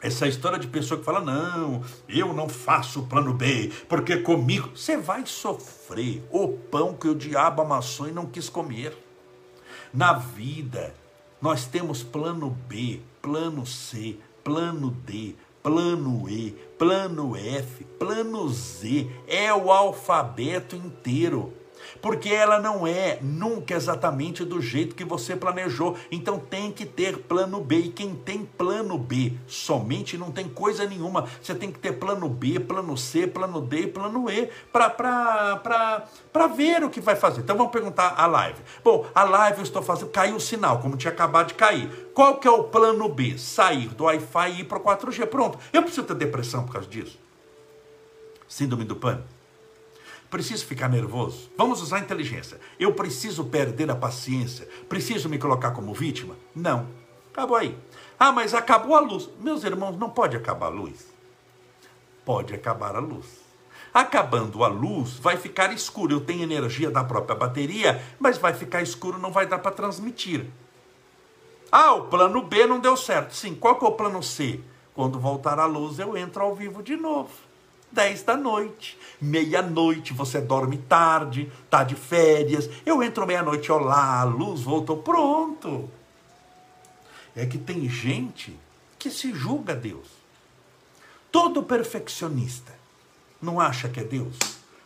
Essa 0.00 0.28
história 0.28 0.56
de 0.56 0.68
pessoa 0.68 1.00
que 1.00 1.04
fala, 1.04 1.20
não, 1.20 1.82
eu 2.08 2.32
não 2.32 2.48
faço 2.48 3.02
plano 3.02 3.32
B, 3.32 3.72
porque 3.88 4.18
comigo. 4.18 4.70
Você 4.76 4.96
vai 4.96 5.26
sofrer 5.26 6.24
o 6.30 6.46
pão 6.46 6.94
que 6.94 7.08
o 7.08 7.16
diabo 7.16 7.62
amassou 7.62 8.06
e 8.06 8.12
não 8.12 8.26
quis 8.26 8.48
comer. 8.48 8.96
Na 9.92 10.12
vida, 10.12 10.94
nós 11.42 11.66
temos 11.66 12.04
plano 12.04 12.50
B, 12.68 13.00
plano 13.20 13.66
C, 13.66 14.18
plano 14.44 14.92
D, 15.04 15.34
plano 15.64 16.30
E, 16.30 16.52
plano 16.78 17.34
F, 17.34 17.82
plano 17.98 18.48
Z. 18.48 19.10
É 19.26 19.52
o 19.52 19.72
alfabeto 19.72 20.76
inteiro 20.76 21.52
porque 22.00 22.28
ela 22.28 22.58
não 22.60 22.86
é 22.86 23.18
nunca 23.20 23.74
exatamente 23.74 24.44
do 24.44 24.60
jeito 24.60 24.94
que 24.94 25.04
você 25.04 25.36
planejou. 25.36 25.96
Então 26.10 26.38
tem 26.38 26.70
que 26.70 26.84
ter 26.86 27.18
plano 27.18 27.60
B. 27.60 27.76
E 27.76 27.88
quem 27.88 28.14
tem 28.14 28.44
plano 28.44 28.98
B 28.98 29.32
somente 29.46 30.16
não 30.16 30.30
tem 30.30 30.48
coisa 30.48 30.86
nenhuma. 30.86 31.26
Você 31.40 31.54
tem 31.54 31.70
que 31.70 31.78
ter 31.78 31.92
plano 31.92 32.28
B, 32.28 32.60
plano 32.60 32.96
C, 32.96 33.26
plano 33.26 33.60
D 33.60 33.80
e 33.80 33.86
plano 33.86 34.30
E 34.30 34.50
para 34.72 36.46
ver 36.54 36.84
o 36.84 36.90
que 36.90 37.00
vai 37.00 37.16
fazer. 37.16 37.40
Então 37.40 37.56
vamos 37.56 37.72
perguntar 37.72 38.14
a 38.16 38.26
live. 38.26 38.58
Bom, 38.82 39.06
a 39.14 39.24
live 39.24 39.58
eu 39.58 39.64
estou 39.64 39.82
fazendo, 39.82 40.10
caiu 40.10 40.36
o 40.36 40.40
sinal, 40.40 40.80
como 40.80 40.96
tinha 40.96 41.12
acabado 41.12 41.48
de 41.48 41.54
cair. 41.54 42.10
Qual 42.14 42.38
que 42.38 42.48
é 42.48 42.50
o 42.50 42.64
plano 42.64 43.08
B? 43.08 43.36
Sair 43.36 43.88
do 43.88 44.04
Wi-Fi 44.04 44.50
e 44.50 44.60
ir 44.60 44.64
para 44.64 44.78
o 44.78 44.80
4G. 44.80 45.26
Pronto. 45.26 45.58
Eu 45.72 45.82
preciso 45.82 46.06
ter 46.06 46.14
depressão 46.14 46.64
por 46.64 46.72
causa 46.72 46.88
disso. 46.88 47.18
Síndrome 48.48 48.84
do 48.84 48.96
pânico. 48.96 49.35
Preciso 50.36 50.66
ficar 50.66 50.90
nervoso? 50.90 51.50
Vamos 51.56 51.80
usar 51.80 51.98
inteligência. 51.98 52.60
Eu 52.78 52.92
preciso 52.92 53.42
perder 53.46 53.90
a 53.90 53.96
paciência? 53.96 54.68
Preciso 54.86 55.30
me 55.30 55.38
colocar 55.38 55.70
como 55.70 55.94
vítima? 55.94 56.36
Não. 56.54 56.88
Acabou 57.32 57.56
aí. 57.56 57.74
Ah, 58.18 58.30
mas 58.32 58.52
acabou 58.52 58.94
a 58.94 59.00
luz. 59.00 59.30
Meus 59.40 59.64
irmãos, 59.64 59.96
não 59.96 60.10
pode 60.10 60.36
acabar 60.36 60.66
a 60.66 60.68
luz. 60.68 61.06
Pode 62.22 62.54
acabar 62.54 62.94
a 62.94 62.98
luz. 62.98 63.24
Acabando 63.94 64.62
a 64.62 64.68
luz, 64.68 65.14
vai 65.14 65.38
ficar 65.38 65.72
escuro. 65.72 66.12
Eu 66.12 66.20
tenho 66.20 66.42
energia 66.42 66.90
da 66.90 67.02
própria 67.02 67.34
bateria, 67.34 68.04
mas 68.20 68.36
vai 68.36 68.52
ficar 68.52 68.82
escuro, 68.82 69.16
não 69.16 69.32
vai 69.32 69.46
dar 69.46 69.60
para 69.60 69.72
transmitir. 69.72 70.44
Ah, 71.72 71.94
o 71.94 72.08
plano 72.08 72.42
B 72.42 72.66
não 72.66 72.78
deu 72.78 72.94
certo. 72.94 73.34
Sim, 73.34 73.54
qual 73.54 73.78
que 73.78 73.86
é 73.86 73.88
o 73.88 73.92
plano 73.92 74.22
C? 74.22 74.60
Quando 74.92 75.18
voltar 75.18 75.58
a 75.58 75.64
luz, 75.64 75.98
eu 75.98 76.14
entro 76.14 76.42
ao 76.42 76.54
vivo 76.54 76.82
de 76.82 76.94
novo. 76.94 77.45
10 77.92 78.22
da 78.22 78.36
noite, 78.36 78.98
meia-noite, 79.20 80.12
você 80.12 80.40
dorme 80.40 80.78
tarde, 80.78 81.50
tá 81.70 81.84
de 81.84 81.94
férias. 81.94 82.68
Eu 82.84 83.02
entro 83.02 83.26
meia-noite, 83.26 83.72
olá, 83.72 84.20
a 84.20 84.24
luz 84.24 84.62
voltou, 84.62 84.98
pronto. 84.98 85.90
É 87.34 87.46
que 87.46 87.58
tem 87.58 87.88
gente 87.88 88.58
que 88.98 89.10
se 89.10 89.32
julga 89.32 89.74
Deus. 89.74 90.08
Todo 91.30 91.62
perfeccionista 91.62 92.72
não 93.40 93.60
acha 93.60 93.88
que 93.88 94.00
é 94.00 94.04
Deus? 94.04 94.36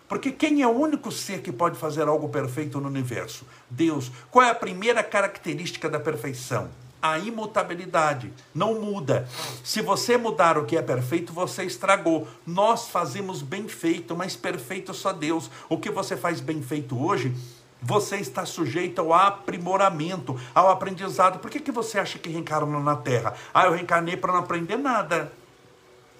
Porque 0.09 0.33
quem 0.33 0.61
é 0.61 0.66
o 0.66 0.71
único 0.71 1.12
ser 1.12 1.40
que 1.40 1.52
pode 1.52 1.78
fazer 1.78 2.09
algo 2.09 2.28
perfeito 2.28 2.80
no 2.80 2.88
universo? 2.88 3.47
Deus. 3.71 4.11
Qual 4.30 4.45
é 4.45 4.50
a 4.50 4.54
primeira 4.54 5.04
característica 5.04 5.88
da 5.88 6.00
perfeição? 6.00 6.69
A 7.02 7.19
imutabilidade. 7.19 8.33
Não 8.54 8.80
muda. 8.80 9.28
Se 9.64 9.80
você 9.80 10.16
mudar 10.16 10.59
o 10.59 10.64
que 10.64 10.76
é 10.76 10.83
perfeito, 10.83 11.33
você 11.33 11.64
estragou. 11.64 12.28
Nós 12.47 12.88
fazemos 12.88 13.42
bem 13.42 13.69
feito, 13.69 14.16
mas 14.16 14.37
perfeito 14.37 14.92
só 14.92 15.12
Deus. 15.12 15.50
O 15.69 15.78
que 15.78 15.90
você 15.90 16.16
faz 16.16 16.40
bem 16.40 16.62
feito 16.62 17.00
hoje 17.02 17.35
você 17.83 18.16
está 18.16 18.45
sujeito 18.45 19.00
ao 19.00 19.14
aprimoramento, 19.14 20.38
ao 20.54 20.69
aprendizado. 20.69 21.38
Por 21.38 21.50
que, 21.50 21.61
que 21.61 21.73
você 21.73 21.99
acha 21.99 22.19
que 22.19 22.28
reencarnou 22.28 22.83
na 22.83 22.97
Terra? 22.97 23.35
Ah, 23.54 23.66
eu 23.66 23.73
reencarnei 23.73 24.16
para 24.16 24.33
não 24.33 24.40
aprender 24.40 24.76
nada. 24.76 25.33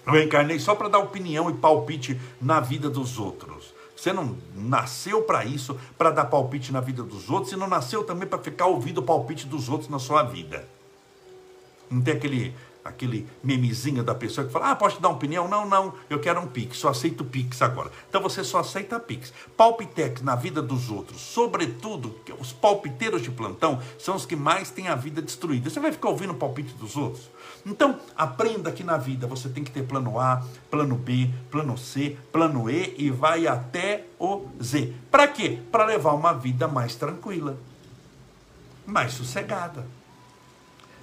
Eu 0.05 0.13
reencarnei 0.13 0.59
só 0.59 0.73
para 0.73 0.89
dar 0.89 0.99
opinião 0.99 1.49
e 1.49 1.53
palpite 1.53 2.19
na 2.41 2.59
vida 2.59 2.89
dos 2.89 3.19
outros. 3.19 3.73
Você 4.01 4.11
não 4.11 4.35
nasceu 4.55 5.21
para 5.21 5.45
isso, 5.45 5.79
para 5.95 6.09
dar 6.09 6.25
palpite 6.25 6.71
na 6.71 6.81
vida 6.81 7.03
dos 7.03 7.29
outros, 7.29 7.53
e 7.53 7.55
não 7.55 7.67
nasceu 7.67 8.03
também 8.03 8.27
para 8.27 8.39
ficar 8.39 8.65
ouvindo 8.65 8.97
o 8.97 9.03
palpite 9.03 9.45
dos 9.45 9.69
outros 9.69 9.91
na 9.91 9.99
sua 9.99 10.23
vida. 10.23 10.67
Não 11.87 12.01
tem 12.01 12.15
aquele 12.15 12.55
aquele 12.83 13.27
memezinho 13.43 14.03
da 14.03 14.15
pessoa 14.15 14.47
que 14.47 14.51
fala, 14.51 14.71
ah, 14.71 14.75
posso 14.75 14.95
te 14.95 15.03
dar 15.03 15.09
uma 15.09 15.15
opinião? 15.15 15.47
Não, 15.47 15.69
não, 15.69 15.93
eu 16.09 16.19
quero 16.19 16.41
um 16.41 16.47
Pix, 16.47 16.77
só 16.77 16.89
aceito 16.89 17.23
Pix 17.23 17.61
agora. 17.61 17.91
Então 18.09 18.19
você 18.19 18.43
só 18.43 18.57
aceita 18.57 18.99
Pix. 18.99 19.31
Palpitex 19.55 20.23
na 20.23 20.35
vida 20.35 20.63
dos 20.63 20.89
outros, 20.89 21.21
sobretudo, 21.21 22.19
os 22.39 22.51
palpiteiros 22.51 23.21
de 23.21 23.29
plantão 23.29 23.79
são 23.99 24.15
os 24.15 24.25
que 24.25 24.35
mais 24.35 24.71
têm 24.71 24.87
a 24.87 24.95
vida 24.95 25.21
destruída. 25.21 25.69
Você 25.69 25.79
vai 25.79 25.91
ficar 25.91 26.09
ouvindo 26.09 26.31
o 26.33 26.37
palpite 26.37 26.73
dos 26.73 26.97
outros? 26.97 27.29
Então, 27.65 27.99
aprenda 28.15 28.71
que 28.71 28.83
na 28.83 28.97
vida 28.97 29.27
você 29.27 29.47
tem 29.47 29.63
que 29.63 29.71
ter 29.71 29.83
plano 29.83 30.19
A, 30.19 30.43
plano 30.69 30.95
B, 30.95 31.29
plano 31.49 31.77
C, 31.77 32.17
plano 32.31 32.69
E 32.69 32.95
e 32.97 33.09
vai 33.09 33.47
até 33.47 34.05
o 34.19 34.47
Z. 34.61 34.93
Para 35.11 35.27
quê? 35.27 35.61
Para 35.71 35.85
levar 35.85 36.13
uma 36.13 36.33
vida 36.33 36.67
mais 36.67 36.95
tranquila, 36.95 37.57
mais 38.85 39.13
sossegada, 39.13 39.85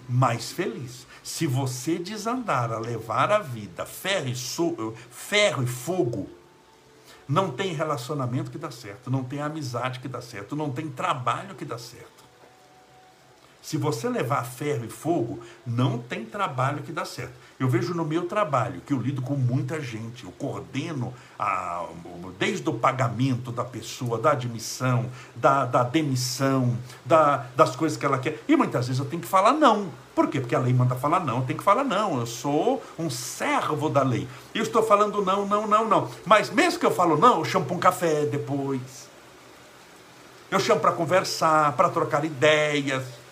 mais 0.09 0.51
feliz. 0.51 1.07
Se 1.23 1.47
você 1.47 1.99
desandar 1.99 2.73
a 2.73 2.79
levar 2.79 3.31
a 3.31 3.39
vida 3.39 3.87
ferro 3.87 4.29
e, 4.29 4.35
so, 4.35 4.95
ferro 5.11 5.63
e 5.63 5.67
fogo, 5.67 6.29
não 7.29 7.51
tem 7.51 7.75
relacionamento 7.75 8.51
que 8.51 8.59
dá 8.59 8.71
certo, 8.71 9.11
não 9.11 9.23
tem 9.23 9.41
amizade 9.41 10.01
que 10.01 10.09
dá 10.09 10.23
certo, 10.23 10.57
não 10.57 10.73
tem 10.73 10.89
trabalho 10.89 11.55
que 11.55 11.65
dá 11.65 11.79
certo. 11.79 12.28
Se 13.69 13.77
você 13.77 14.09
levar 14.09 14.47
ferro 14.47 14.87
e 14.87 14.89
fogo, 14.89 15.41
não 15.67 15.99
tem 15.99 16.25
trabalho 16.25 16.83
que 16.83 16.91
dá 16.91 17.05
certo. 17.05 17.35
Eu 17.61 17.69
vejo 17.69 17.93
no 17.93 18.03
meu 18.03 18.25
trabalho, 18.25 18.81
que 18.81 18.95
eu 18.95 18.99
lido 18.99 19.21
com 19.21 19.35
muita 19.35 19.79
gente, 19.79 20.25
eu 20.25 20.31
coordeno 20.31 21.13
a, 21.39 21.85
desde 22.39 22.67
o 22.67 22.73
pagamento 22.73 23.53
da 23.53 23.67
pessoa, 23.67 24.17
da 24.17 24.31
admissão, 24.31 25.11
da, 25.37 25.67
da 25.67 25.83
demissão, 25.83 26.79
da, 27.05 27.45
das 27.55 27.77
coisas 27.77 27.99
que 27.99 28.07
ela 28.07 28.17
quer. 28.17 28.43
E 28.49 28.57
muitas 28.57 28.87
vezes 28.87 29.01
eu 29.01 29.05
tenho 29.05 29.21
que 29.21 29.29
falar 29.29 29.53
não. 29.53 29.91
Por 30.15 30.29
quê? 30.29 30.41
Porque 30.41 30.55
a 30.55 30.61
lei 30.61 30.73
manda 30.73 30.95
falar 30.95 31.21
não, 31.21 31.43
tenho 31.43 31.59
que 31.59 31.65
falar 31.65 31.85
não. 31.85 32.21
Eu 32.21 32.27
sou 32.27 32.83
um 32.99 33.11
servo 33.11 33.91
da 33.91 34.03
lei. 34.03 34.27
Eu 34.55 34.63
estou 34.63 34.83
falando 34.83 35.23
não, 35.23 35.45
não, 35.45 35.67
não, 35.67 35.87
não. 35.87 36.11
Mas 36.25 36.49
mesmo 36.49 36.81
que 36.81 36.87
eu 36.87 36.91
falo 36.91 37.19
não, 37.19 37.41
eu 37.41 37.45
chamo 37.45 37.67
para 37.67 37.77
um 37.77 37.79
café 37.79 38.25
depois. 38.25 39.11
Eu 40.51 40.59
chamo 40.59 40.81
para 40.81 40.93
conversar, 40.93 41.73
para 41.73 41.91
trocar 41.91 42.25
ideias. 42.25 43.28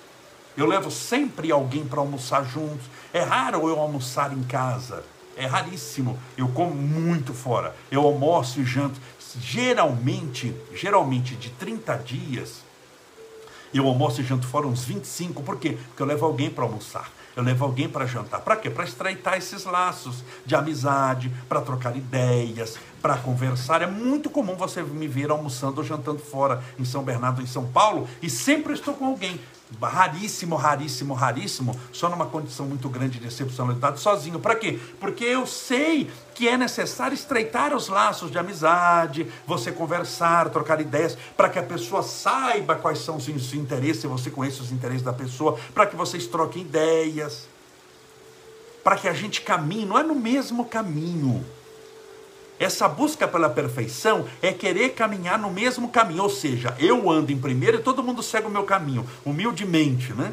Eu 0.56 0.66
levo 0.66 0.90
sempre 0.90 1.52
alguém 1.52 1.84
para 1.84 2.00
almoçar 2.00 2.44
juntos. 2.44 2.86
É 3.12 3.22
raro 3.22 3.68
eu 3.68 3.78
almoçar 3.78 4.32
em 4.32 4.42
casa. 4.42 5.04
É 5.36 5.44
raríssimo. 5.44 6.18
Eu 6.36 6.48
como 6.48 6.74
muito 6.74 7.34
fora. 7.34 7.76
Eu 7.90 8.02
almoço 8.02 8.60
e 8.60 8.64
janto. 8.64 8.98
Geralmente, 9.38 10.54
geralmente 10.74 11.36
de 11.36 11.50
30 11.50 11.94
dias, 11.98 12.62
eu 13.74 13.86
almoço 13.86 14.22
e 14.22 14.24
janto 14.24 14.46
fora 14.46 14.66
uns 14.66 14.82
25. 14.84 15.42
Por 15.42 15.58
quê? 15.58 15.76
Porque 15.88 16.02
eu 16.02 16.06
levo 16.06 16.24
alguém 16.24 16.48
para 16.48 16.64
almoçar. 16.64 17.10
Eu 17.36 17.42
levo 17.42 17.66
alguém 17.66 17.86
para 17.86 18.06
jantar. 18.06 18.40
Para 18.40 18.56
quê? 18.56 18.70
Para 18.70 18.84
estreitar 18.84 19.36
esses 19.36 19.64
laços 19.66 20.24
de 20.46 20.54
amizade, 20.54 21.30
para 21.46 21.60
trocar 21.60 21.94
ideias, 21.94 22.78
para 23.02 23.18
conversar. 23.18 23.82
É 23.82 23.86
muito 23.86 24.30
comum 24.30 24.56
você 24.56 24.82
me 24.82 25.06
ver 25.06 25.30
almoçando 25.30 25.82
ou 25.82 25.86
jantando 25.86 26.18
fora 26.18 26.64
em 26.78 26.84
São 26.86 27.02
Bernardo, 27.02 27.42
em 27.42 27.46
São 27.46 27.66
Paulo, 27.66 28.08
e 28.22 28.30
sempre 28.30 28.72
estou 28.72 28.94
com 28.94 29.04
alguém 29.04 29.38
raríssimo, 29.80 30.56
raríssimo, 30.56 31.14
raríssimo, 31.14 31.78
só 31.92 32.08
numa 32.08 32.26
condição 32.26 32.66
muito 32.66 32.88
grande 32.88 33.18
de 33.18 33.26
excepcionalidade, 33.26 34.00
sozinho. 34.00 34.38
Para 34.38 34.54
quê? 34.54 34.78
Porque 35.00 35.24
eu 35.24 35.46
sei 35.46 36.10
que 36.34 36.48
é 36.48 36.56
necessário 36.56 37.14
estreitar 37.14 37.74
os 37.74 37.88
laços 37.88 38.30
de 38.30 38.38
amizade, 38.38 39.26
você 39.46 39.72
conversar, 39.72 40.50
trocar 40.50 40.80
ideias, 40.80 41.16
para 41.36 41.48
que 41.48 41.58
a 41.58 41.62
pessoa 41.62 42.02
saiba 42.02 42.76
quais 42.76 42.98
são 42.98 43.16
os 43.16 43.28
interesses, 43.28 44.04
você 44.04 44.30
conheça 44.30 44.62
os 44.62 44.70
interesses 44.70 45.02
da 45.02 45.12
pessoa, 45.12 45.58
para 45.74 45.86
que 45.86 45.96
vocês 45.96 46.26
troquem 46.26 46.62
ideias, 46.62 47.48
para 48.84 48.96
que 48.96 49.08
a 49.08 49.12
gente 49.12 49.40
caminhe, 49.40 49.84
não 49.84 49.98
é 49.98 50.02
no 50.02 50.14
mesmo 50.14 50.64
caminho 50.64 51.44
essa 52.58 52.88
busca 52.88 53.28
pela 53.28 53.50
perfeição 53.50 54.26
é 54.40 54.52
querer 54.52 54.90
caminhar 54.90 55.38
no 55.38 55.50
mesmo 55.50 55.88
caminho, 55.88 56.22
ou 56.22 56.30
seja, 56.30 56.74
eu 56.78 57.10
ando 57.10 57.32
em 57.32 57.38
primeiro 57.38 57.78
e 57.78 57.82
todo 57.82 58.02
mundo 58.02 58.22
segue 58.22 58.46
o 58.46 58.50
meu 58.50 58.64
caminho, 58.64 59.06
humildemente, 59.24 60.12
né? 60.12 60.32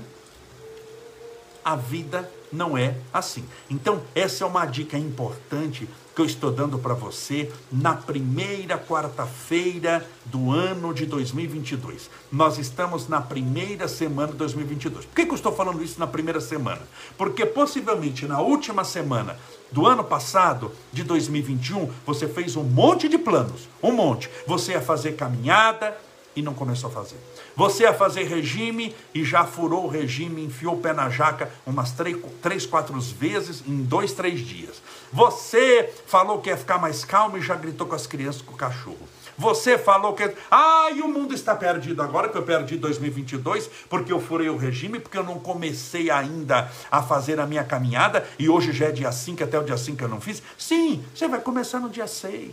A 1.63 1.75
vida 1.75 2.30
não 2.51 2.77
é 2.77 2.96
assim. 3.13 3.46
Então, 3.70 4.01
essa 4.13 4.44
é 4.44 4.48
uma 4.48 4.65
dica 4.65 4.98
importante 4.98 5.88
que 6.15 6.22
eu 6.22 6.25
estou 6.25 6.51
dando 6.51 6.77
para 6.77 6.93
você 6.93 7.51
na 7.72 7.93
primeira 7.96 8.77
quarta-feira 8.77 10.08
do 10.25 10.51
ano 10.51 10.93
de 10.93 11.05
2022. 11.05 12.10
Nós 12.32 12.58
estamos 12.58 13.08
na 13.08 13.22
primeira 13.22 13.88
semana 13.88 14.32
de 14.32 14.38
2022. 14.38 15.05
Por 15.05 15.15
que, 15.15 15.25
que 15.25 15.32
eu 15.32 15.36
estou 15.36 15.51
falando 15.51 15.84
isso 15.84 16.00
na 16.00 16.08
primeira 16.08 16.39
semana? 16.39 16.82
Porque 17.17 17.46
possivelmente 17.46 18.25
na 18.25 18.39
última 18.41 18.84
semana 18.84 19.38
do 19.72 19.88
ano 19.88 20.03
passado, 20.03 20.72
de 20.91 21.03
2021, 21.03 21.89
você 22.05 22.27
fez 22.27 22.55
um 22.55 22.63
monte 22.63 23.10
de 23.10 23.17
planos, 23.17 23.67
um 23.82 23.91
monte. 23.91 24.29
Você 24.46 24.74
ia 24.74 24.82
fazer 24.82 25.13
caminhada 25.13 25.98
e 26.36 26.41
não 26.41 26.53
começou 26.53 26.89
a 26.89 26.93
fazer. 26.93 27.17
Você 27.55 27.84
ia 27.84 27.93
fazer 27.93 28.24
regime 28.24 28.96
e 29.13 29.24
já 29.24 29.46
furou 29.46 29.86
o 29.86 29.89
regime, 29.89 30.43
enfiou 30.43 30.75
o 30.75 30.79
pé 30.79 30.93
na 30.93 31.10
jaca 31.10 31.51
umas 31.65 31.91
três, 31.91 32.17
três 32.41 32.65
quatro 32.65 33.00
vezes 33.00 33.63
em 33.67 33.84
dois, 33.84 34.13
três 34.13 34.39
dias. 34.39 34.82
Você 35.13 35.93
falou 36.08 36.41
que 36.41 36.50
ia 36.50 36.58
ficar 36.58 36.79
mais 36.79 37.05
calmo 37.05 37.38
e 37.38 37.41
já 37.41 37.53
gritou 37.55 37.86
com 37.86 37.93
as 37.93 38.08
crianças, 38.08 38.41
com 38.41 38.53
o 38.53 38.58
cachorro. 38.58 38.98
Você 39.38 39.77
falou 39.77 40.13
que. 40.13 40.24
Ah, 40.50 40.89
e 40.91 41.01
o 41.01 41.08
mundo 41.08 41.36
está 41.36 41.55
perdido 41.55 42.01
agora, 42.01 42.29
que 42.29 42.38
eu 42.38 42.41
perdi 42.41 42.77
2022, 42.77 43.70
porque 43.88 44.12
eu 44.12 44.20
furei 44.20 44.50
o 44.50 44.58
regime, 44.58 45.00
porque 45.00 45.17
eu 45.17 45.24
não 45.24 45.39
comecei 45.39 46.10
ainda 46.10 46.72
a 46.91 47.03
fazer 47.03 47.39
a 47.39 47.46
minha 47.46 47.63
caminhada, 47.63 48.27
e 48.39 48.50
hoje 48.50 48.72
já 48.72 48.88
é 48.88 48.91
dia 48.91 49.12
5, 49.12 49.43
até 49.43 49.60
o 49.60 49.63
dia 49.63 49.77
5 49.77 50.03
eu 50.03 50.10
não 50.10 50.20
fiz. 50.20 50.41
Sim, 50.58 51.03
você 51.13 51.27
vai 51.27 51.39
começar 51.39 51.79
no 51.79 51.89
dia 51.89 52.08
6. 52.08 52.51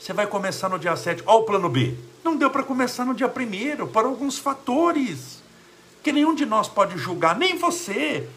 Você 0.00 0.12
vai 0.12 0.26
começar 0.26 0.68
no 0.68 0.78
dia 0.78 0.96
7. 0.96 1.22
Olha 1.26 1.38
o 1.38 1.42
plano 1.44 1.68
B. 1.68 1.94
Não 2.24 2.36
deu 2.36 2.50
para 2.50 2.62
começar 2.64 3.04
no 3.04 3.14
dia 3.14 3.26
1 3.28 3.86
por 3.86 4.04
alguns 4.04 4.38
fatores 4.38 5.42
que 6.02 6.12
nenhum 6.12 6.34
de 6.34 6.46
nós 6.46 6.68
pode 6.68 6.96
julgar, 6.96 7.36
nem 7.36 7.56
você. 7.56 8.28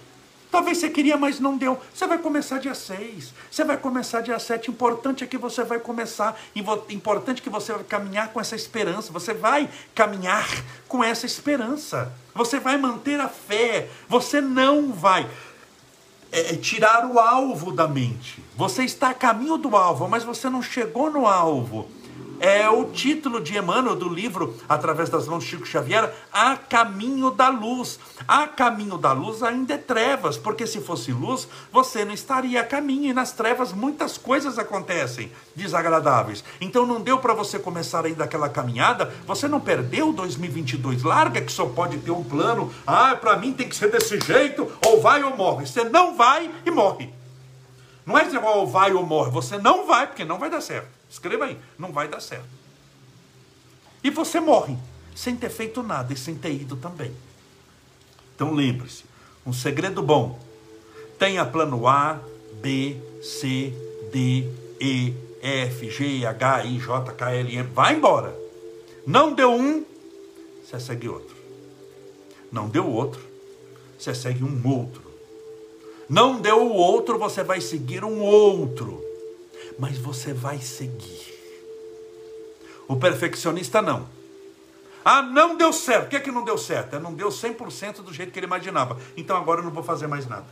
Talvez 0.52 0.80
você 0.80 0.90
queria, 0.90 1.16
mas 1.16 1.40
não 1.40 1.58
deu. 1.58 1.80
Você 1.94 2.08
vai 2.08 2.18
começar 2.18 2.58
dia 2.58 2.74
6. 2.74 3.34
Você 3.52 3.64
vai 3.64 3.78
começar 3.78 4.22
dia 4.22 4.40
7. 4.40 4.72
Importante 4.72 5.24
é 5.24 5.28
que 5.28 5.38
você 5.38 5.64
vai 5.64 5.80
começar. 5.80 6.40
Importante 6.90 7.42
que 7.42 7.50
você 7.50 7.72
vai 7.72 7.84
caminhar 7.84 8.30
com 8.30 8.42
essa 8.42 8.56
esperança. 8.56 9.12
Você 9.14 9.34
vai 9.34 9.70
caminhar 9.94 10.48
com 10.88 11.04
essa 11.04 11.26
esperança. 11.26 12.12
Você 12.34 12.60
vai 12.60 12.78
manter 12.78 13.20
a 13.20 13.30
fé. 13.30 13.90
Você 14.08 14.42
não 14.42 14.92
vai 14.92 15.30
é, 16.32 16.54
é, 16.54 16.56
tirar 16.56 17.06
o 17.06 17.20
alvo 17.20 17.72
da 17.72 17.88
mente. 17.88 18.44
Você 18.56 18.84
está 18.84 19.10
a 19.10 19.14
caminho 19.14 19.58
do 19.58 19.76
alvo, 19.76 20.08
mas 20.08 20.24
você 20.24 20.50
não 20.50 20.62
chegou 20.62 21.12
no 21.12 21.28
alvo. 21.28 21.90
É 22.40 22.70
o 22.70 22.86
título 22.86 23.42
de 23.42 23.58
Emmanuel 23.58 23.96
do 23.96 24.10
livro, 24.10 24.56
através 24.68 25.10
das 25.10 25.28
mãos 25.28 25.44
de 25.44 25.50
Chico 25.50 25.66
Xavier, 25.66 26.14
A 26.32 26.56
Caminho 26.56 27.32
da 27.32 27.50
Luz. 27.50 28.00
A 28.28 28.48
caminho 28.48 28.98
da 28.98 29.12
luz 29.12 29.42
ainda 29.42 29.74
é 29.74 29.78
trevas, 29.78 30.38
porque 30.38 30.68
se 30.68 30.82
fosse 30.82 31.12
luz, 31.12 31.48
você 31.72 32.06
não 32.06 32.14
estaria 32.14 32.62
a 32.62 32.64
caminho, 32.64 33.10
e 33.10 33.14
nas 33.14 33.32
trevas 33.32 33.74
muitas 33.74 34.18
coisas 34.18 34.60
acontecem 34.60 35.32
desagradáveis. 35.56 36.44
Então 36.62 36.86
não 36.86 37.02
deu 37.02 37.18
para 37.20 37.34
você 37.34 37.58
começar 37.58 38.06
ainda 38.06 38.24
aquela 38.24 38.50
caminhada, 38.50 39.14
você 39.26 39.48
não 39.48 39.60
perdeu 39.60 40.14
2022. 40.14 41.04
Larga 41.04 41.42
que 41.42 41.52
só 41.52 41.66
pode 41.66 41.98
ter 42.00 42.12
um 42.12 42.24
plano, 42.24 42.72
ah, 42.86 43.16
para 43.16 43.38
mim 43.38 43.54
tem 43.54 43.68
que 43.68 43.76
ser 43.76 43.90
desse 43.90 44.20
jeito, 44.20 44.72
ou 44.86 45.02
vai 45.02 45.24
ou 45.24 45.36
morre. 45.36 45.66
Você 45.66 45.84
não 45.84 46.16
vai 46.16 46.52
e 46.66 46.72
morre. 46.72 47.14
Não 48.06 48.18
é 48.18 48.26
dizer, 48.26 48.44
ou 48.44 48.68
vai 48.68 48.94
ou 48.94 49.06
morre, 49.06 49.32
você 49.32 49.58
não 49.58 49.88
vai, 49.88 50.08
porque 50.08 50.26
não 50.26 50.40
vai 50.40 50.50
dar 50.50 50.62
certo. 50.62 50.99
Escreva 51.10 51.46
aí, 51.46 51.58
não 51.78 51.92
vai 51.92 52.08
dar 52.08 52.20
certo. 52.20 52.48
E 54.04 54.10
você 54.10 54.40
morre 54.40 54.78
sem 55.16 55.36
ter 55.36 55.50
feito 55.50 55.82
nada 55.82 56.14
e 56.14 56.18
sem 56.18 56.36
ter 56.36 56.54
ido 56.54 56.78
também. 56.78 57.12
Então 58.36 58.54
lembre-se, 58.54 59.04
um 59.46 59.52
segredo 59.52 60.04
bom. 60.04 60.40
Tenha 61.18 61.46
plano 61.46 61.88
A, 61.88 62.22
B, 62.62 62.96
C, 63.22 63.74
D, 64.12 64.50
E, 64.80 65.14
F, 65.42 65.90
G, 65.90 66.26
H, 66.26 66.66
I, 66.66 66.80
J, 66.80 67.12
K, 67.12 67.32
L, 67.34 67.56
M. 67.58 67.70
Vai 67.74 67.96
embora. 67.96 68.38
Não 69.06 69.34
deu 69.34 69.54
um, 69.54 69.84
você 70.64 70.80
segue 70.80 71.10
outro. 71.10 71.36
Não 72.52 72.70
deu 72.70 72.88
outro, 72.88 73.22
você 73.98 74.14
segue 74.14 74.44
um 74.44 74.62
outro. 74.66 75.10
Não 76.08 76.40
deu 76.40 76.66
o 76.66 76.74
outro, 76.74 77.18
você 77.18 77.44
vai 77.44 77.60
seguir 77.60 78.04
um 78.04 78.22
outro 78.22 79.09
mas 79.78 79.98
você 79.98 80.34
vai 80.34 80.60
seguir. 80.60 81.34
O 82.88 82.96
perfeccionista 82.96 83.82
não. 83.82 84.08
Ah, 85.04 85.22
não 85.22 85.56
deu 85.56 85.72
certo. 85.72 86.08
O 86.08 86.10
que 86.10 86.16
é 86.16 86.20
que 86.20 86.32
não 86.32 86.44
deu 86.44 86.58
certo? 86.58 87.00
Não 87.00 87.14
deu 87.14 87.30
100% 87.30 88.02
do 88.02 88.14
jeito 88.14 88.32
que 88.32 88.40
ele 88.40 88.46
imaginava. 88.46 89.00
Então 89.16 89.38
agora 89.38 89.62
eu 89.62 89.66
não 89.66 89.72
vou 89.72 89.84
fazer 89.84 90.08
mais 90.08 90.28
nada. 90.28 90.46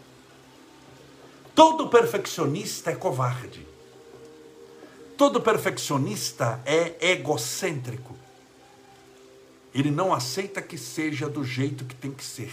Todo 1.54 1.90
perfeccionista 1.90 2.92
é 2.92 2.96
covarde. 2.96 3.68
Todo 5.18 5.42
perfeccionista 5.42 6.62
é 6.66 7.12
egocêntrico. 7.14 8.16
Ele 9.74 9.90
não 9.90 10.14
aceita 10.14 10.62
que 10.62 10.78
seja 10.78 11.28
do 11.28 11.44
jeito 11.44 11.86
que 11.86 11.96
tem 11.96 12.12
que 12.12 12.24
ser. 12.24 12.52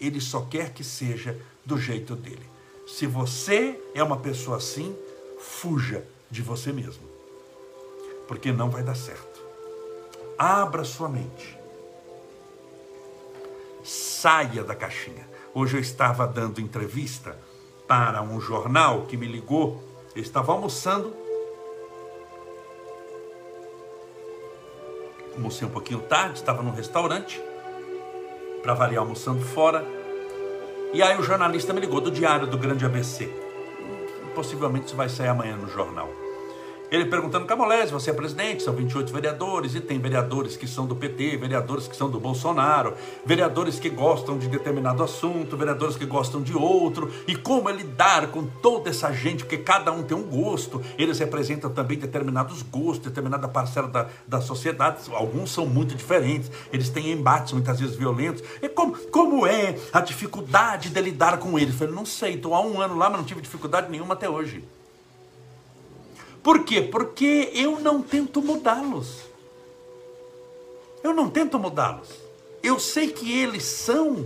Ele 0.00 0.20
só 0.20 0.42
quer 0.42 0.72
que 0.72 0.84
seja 0.84 1.36
do 1.64 1.78
jeito 1.78 2.14
dele. 2.14 2.48
Se 2.86 3.06
você 3.06 3.80
é 3.94 4.02
uma 4.02 4.18
pessoa 4.18 4.58
assim, 4.58 4.96
fuja 5.38 6.04
de 6.30 6.42
você 6.42 6.72
mesmo, 6.72 7.08
porque 8.26 8.52
não 8.52 8.70
vai 8.70 8.82
dar 8.82 8.96
certo. 8.96 9.40
Abra 10.38 10.84
sua 10.84 11.08
mente, 11.08 11.58
saia 13.82 14.62
da 14.62 14.74
caixinha. 14.74 15.26
Hoje 15.54 15.76
eu 15.76 15.80
estava 15.80 16.26
dando 16.26 16.60
entrevista 16.60 17.38
para 17.86 18.20
um 18.22 18.40
jornal 18.40 19.06
que 19.06 19.16
me 19.16 19.26
ligou, 19.26 19.82
eu 20.14 20.20
estava 20.22 20.52
almoçando, 20.52 21.14
almocei 25.34 25.66
um 25.66 25.70
pouquinho 25.70 26.00
tarde, 26.00 26.38
estava 26.38 26.62
num 26.62 26.72
restaurante, 26.72 27.40
para 28.62 28.74
variar 28.74 29.02
almoçando 29.02 29.42
fora, 29.42 29.84
e 30.92 31.02
aí 31.02 31.18
o 31.18 31.22
jornalista 31.22 31.72
me 31.72 31.80
ligou 31.80 32.00
do 32.00 32.10
Diário 32.10 32.46
do 32.46 32.58
Grande 32.58 32.84
ABC 32.84 33.45
possivelmente 34.36 34.86
isso 34.86 34.96
vai 34.96 35.08
sair 35.08 35.28
amanhã 35.28 35.56
no 35.56 35.66
jornal. 35.66 36.25
Ele 36.90 37.06
perguntando, 37.06 37.46
Camolese, 37.46 37.92
você 37.92 38.10
é 38.10 38.12
presidente, 38.12 38.62
são 38.62 38.72
28 38.72 39.12
vereadores, 39.12 39.74
e 39.74 39.80
tem 39.80 39.98
vereadores 39.98 40.56
que 40.56 40.68
são 40.68 40.86
do 40.86 40.94
PT, 40.94 41.36
vereadores 41.36 41.88
que 41.88 41.96
são 41.96 42.08
do 42.08 42.20
Bolsonaro, 42.20 42.94
vereadores 43.24 43.80
que 43.80 43.90
gostam 43.90 44.38
de 44.38 44.46
determinado 44.48 45.02
assunto, 45.02 45.56
vereadores 45.56 45.96
que 45.96 46.06
gostam 46.06 46.40
de 46.40 46.56
outro, 46.56 47.12
e 47.26 47.34
como 47.34 47.68
é 47.68 47.72
lidar 47.72 48.28
com 48.28 48.46
toda 48.46 48.90
essa 48.90 49.12
gente, 49.12 49.44
porque 49.44 49.58
cada 49.58 49.90
um 49.90 50.04
tem 50.04 50.16
um 50.16 50.22
gosto, 50.22 50.80
eles 50.96 51.18
representam 51.18 51.70
também 51.70 51.98
determinados 51.98 52.62
gostos, 52.62 53.06
determinada 53.06 53.48
parcela 53.48 53.88
da, 53.88 54.06
da 54.26 54.40
sociedade, 54.40 55.00
alguns 55.12 55.50
são 55.50 55.66
muito 55.66 55.94
diferentes, 55.94 56.50
eles 56.72 56.88
têm 56.88 57.10
embates 57.10 57.52
muitas 57.52 57.80
vezes 57.80 57.96
violentos, 57.96 58.44
e 58.62 58.68
como, 58.68 58.96
como 59.08 59.44
é 59.44 59.76
a 59.92 60.00
dificuldade 60.00 60.90
de 60.90 61.00
lidar 61.00 61.38
com 61.38 61.58
eles? 61.58 61.72
Eu 61.72 61.78
falei, 61.78 61.94
não 61.94 62.06
sei, 62.06 62.34
estou 62.34 62.54
há 62.54 62.60
um 62.60 62.80
ano 62.80 62.96
lá, 62.96 63.10
mas 63.10 63.18
não 63.18 63.26
tive 63.26 63.40
dificuldade 63.40 63.90
nenhuma 63.90 64.14
até 64.14 64.28
hoje. 64.28 64.62
Por 66.46 66.62
quê? 66.62 66.80
Porque 66.80 67.50
eu 67.54 67.80
não 67.80 68.00
tento 68.00 68.40
mudá-los. 68.40 69.16
Eu 71.02 71.12
não 71.12 71.28
tento 71.28 71.58
mudá-los. 71.58 72.08
Eu 72.62 72.78
sei 72.78 73.08
que 73.08 73.36
eles 73.36 73.64
são 73.64 74.24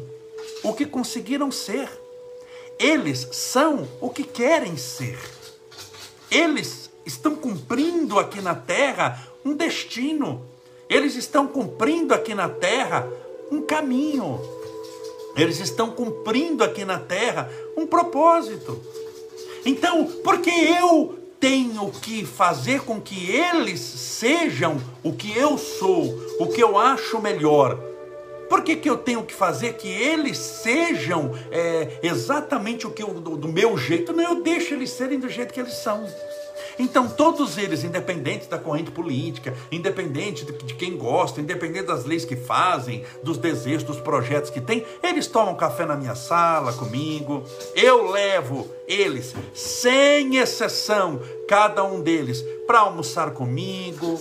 o 0.63 0.75
que 0.75 0.85
conseguiram 0.85 1.51
ser. 1.51 1.89
Eles 2.79 3.27
são 3.33 3.89
o 4.03 4.11
que 4.11 4.23
querem 4.23 4.77
ser. 4.77 5.19
Eles 6.31 6.91
estão 7.07 7.35
cumprindo 7.35 8.19
aqui 8.19 8.43
na 8.43 8.55
terra 8.55 9.27
um 9.43 9.55
destino. 9.55 10.45
Eles 10.91 11.17
estão 11.17 11.47
cumprindo 11.47 12.13
aqui 12.13 12.35
na 12.35 12.51
terra 12.51 13.11
um 13.51 13.63
caminho. 13.63 14.39
Eles 15.35 15.59
estão 15.59 15.91
cumprindo 15.91 16.63
aqui 16.63 16.85
na 16.85 16.99
terra 16.99 17.51
um 17.75 17.87
propósito. 17.87 18.79
Então, 19.65 20.05
porque 20.23 20.51
eu 20.51 21.20
tenho 21.41 21.91
que 21.91 22.25
fazer 22.27 22.83
com 22.83 23.01
que 23.01 23.31
eles 23.31 23.81
sejam 23.81 24.79
o 25.03 25.13
que 25.13 25.35
eu 25.37 25.57
sou, 25.57 26.37
o 26.39 26.47
que 26.49 26.63
eu 26.63 26.79
acho 26.79 27.21
melhor. 27.21 27.79
Por 28.49 28.63
que, 28.63 28.77
que 28.77 28.91
eu 28.91 28.99
tenho 28.99 29.23
que 29.23 29.33
fazer 29.33 29.75
que 29.75 29.89
eles 29.89 30.37
sejam 30.37 31.33
é, 31.51 32.01
exatamente 32.03 32.87
o 32.87 32.91
que 32.91 33.03
eu, 33.03 33.15
do, 33.15 33.37
do 33.37 33.49
meu 33.49 33.79
jeito? 33.79 34.13
Não, 34.13 34.23
eu 34.25 34.43
deixo 34.43 34.75
eles 34.75 34.91
serem 34.91 35.19
do 35.19 35.29
jeito 35.29 35.55
que 35.55 35.61
eles 35.61 35.75
são. 35.75 36.05
Então, 36.79 37.09
todos 37.09 37.59
eles, 37.59 37.85
independente 37.85 38.49
da 38.49 38.59
corrente 38.59 38.91
política, 38.91 39.55
independente 39.71 40.45
de, 40.45 40.75
quem 40.75 40.97
gosta, 40.97 41.41
independente 41.41 41.87
das 41.87 42.05
leis 42.05 42.25
que 42.25 42.37
fazem, 42.37 43.05
dos 43.23 43.39
desejos, 43.39 43.83
dos 43.83 44.01
projetos 44.01 44.51
que 44.51 44.61
tem, 44.61 44.85
eles 45.03 45.27
tomam 45.27 45.55
café 45.55 45.85
na 45.85 45.97
minha 45.97 46.15
sala 46.15 46.73
comigo. 46.73 47.45
Eu 47.75 48.11
levo 48.11 48.69
eles, 48.87 49.35
sem 49.55 50.37
exceção, 50.37 51.21
cada 51.47 51.85
um 51.85 52.01
deles, 52.01 52.45
para 52.67 52.81
almoçar 52.81 53.33
comigo, 53.33 54.21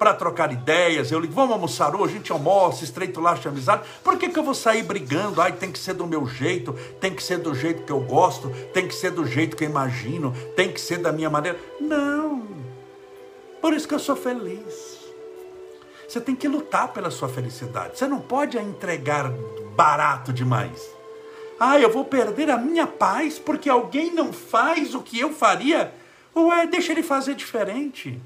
para 0.00 0.14
trocar 0.14 0.50
ideias. 0.50 1.12
Eu 1.12 1.20
ligo, 1.20 1.34
vamos 1.34 1.52
almoçar 1.52 1.94
hoje, 1.94 2.14
a 2.14 2.16
gente 2.16 2.32
almoça, 2.32 2.82
estreito 2.82 3.20
laço 3.20 3.42
de 3.42 3.48
amizade. 3.48 3.82
Por 4.02 4.16
que, 4.16 4.30
que 4.30 4.38
eu 4.38 4.42
vou 4.42 4.54
sair 4.54 4.82
brigando? 4.82 5.42
Ai, 5.42 5.52
tem 5.52 5.70
que 5.70 5.78
ser 5.78 5.92
do 5.92 6.06
meu 6.06 6.26
jeito, 6.26 6.72
tem 6.98 7.14
que 7.14 7.22
ser 7.22 7.36
do 7.36 7.54
jeito 7.54 7.82
que 7.82 7.92
eu 7.92 8.00
gosto, 8.00 8.48
tem 8.72 8.88
que 8.88 8.94
ser 8.94 9.10
do 9.10 9.26
jeito 9.26 9.54
que 9.54 9.64
eu 9.64 9.68
imagino, 9.68 10.34
tem 10.56 10.72
que 10.72 10.80
ser 10.80 10.96
da 10.96 11.12
minha 11.12 11.28
maneira. 11.28 11.58
Não. 11.78 12.48
Por 13.60 13.74
isso 13.74 13.86
que 13.86 13.94
eu 13.94 13.98
sou 13.98 14.16
feliz. 14.16 15.00
Você 16.08 16.18
tem 16.18 16.34
que 16.34 16.48
lutar 16.48 16.88
pela 16.94 17.10
sua 17.10 17.28
felicidade. 17.28 17.98
Você 17.98 18.08
não 18.08 18.20
pode 18.20 18.56
entregar 18.56 19.30
barato 19.76 20.32
demais. 20.32 20.80
Ah, 21.58 21.78
eu 21.78 21.90
vou 21.90 22.06
perder 22.06 22.48
a 22.48 22.56
minha 22.56 22.86
paz 22.86 23.38
porque 23.38 23.68
alguém 23.68 24.14
não 24.14 24.32
faz 24.32 24.94
o 24.94 25.02
que 25.02 25.20
eu 25.20 25.30
faria. 25.30 25.92
Ué, 26.34 26.66
deixa 26.66 26.90
ele 26.90 27.02
fazer 27.02 27.34
diferente. 27.34 28.18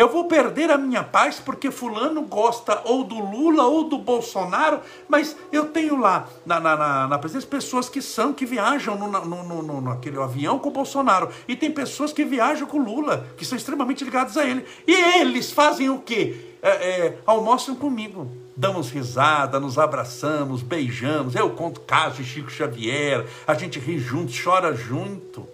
Eu 0.00 0.08
vou 0.08 0.24
perder 0.24 0.70
a 0.70 0.78
minha 0.78 1.04
paz 1.04 1.38
porque 1.38 1.70
fulano 1.70 2.22
gosta 2.22 2.80
ou 2.86 3.04
do 3.04 3.18
Lula 3.18 3.64
ou 3.64 3.84
do 3.84 3.98
Bolsonaro, 3.98 4.80
mas 5.06 5.36
eu 5.52 5.68
tenho 5.68 6.00
lá 6.00 6.26
na, 6.46 6.58
na, 6.58 6.74
na, 6.74 7.06
na 7.06 7.18
presença 7.18 7.46
pessoas 7.46 7.86
que 7.86 8.00
são, 8.00 8.32
que 8.32 8.46
viajam 8.46 8.96
no, 8.96 9.08
no, 9.08 9.44
no, 9.44 9.62
no, 9.62 9.80
naquele 9.82 10.18
avião 10.18 10.58
com 10.58 10.70
o 10.70 10.72
Bolsonaro. 10.72 11.28
E 11.46 11.54
tem 11.54 11.70
pessoas 11.70 12.14
que 12.14 12.24
viajam 12.24 12.66
com 12.66 12.78
o 12.78 12.82
Lula, 12.82 13.26
que 13.36 13.44
são 13.44 13.58
extremamente 13.58 14.02
ligados 14.02 14.38
a 14.38 14.46
ele. 14.46 14.64
E 14.86 15.20
eles 15.20 15.52
fazem 15.52 15.90
o 15.90 15.98
quê? 15.98 16.56
É, 16.62 16.70
é, 16.70 17.18
almoçam 17.26 17.74
comigo. 17.74 18.26
Damos 18.56 18.88
risada, 18.88 19.60
nos 19.60 19.78
abraçamos, 19.78 20.62
beijamos. 20.62 21.34
Eu 21.34 21.50
conto 21.50 21.82
casos 21.82 22.16
de 22.16 22.24
Chico 22.24 22.50
Xavier, 22.50 23.26
a 23.46 23.52
gente 23.52 23.78
ri 23.78 23.98
junto, 23.98 24.32
chora 24.32 24.74
junto. 24.74 25.46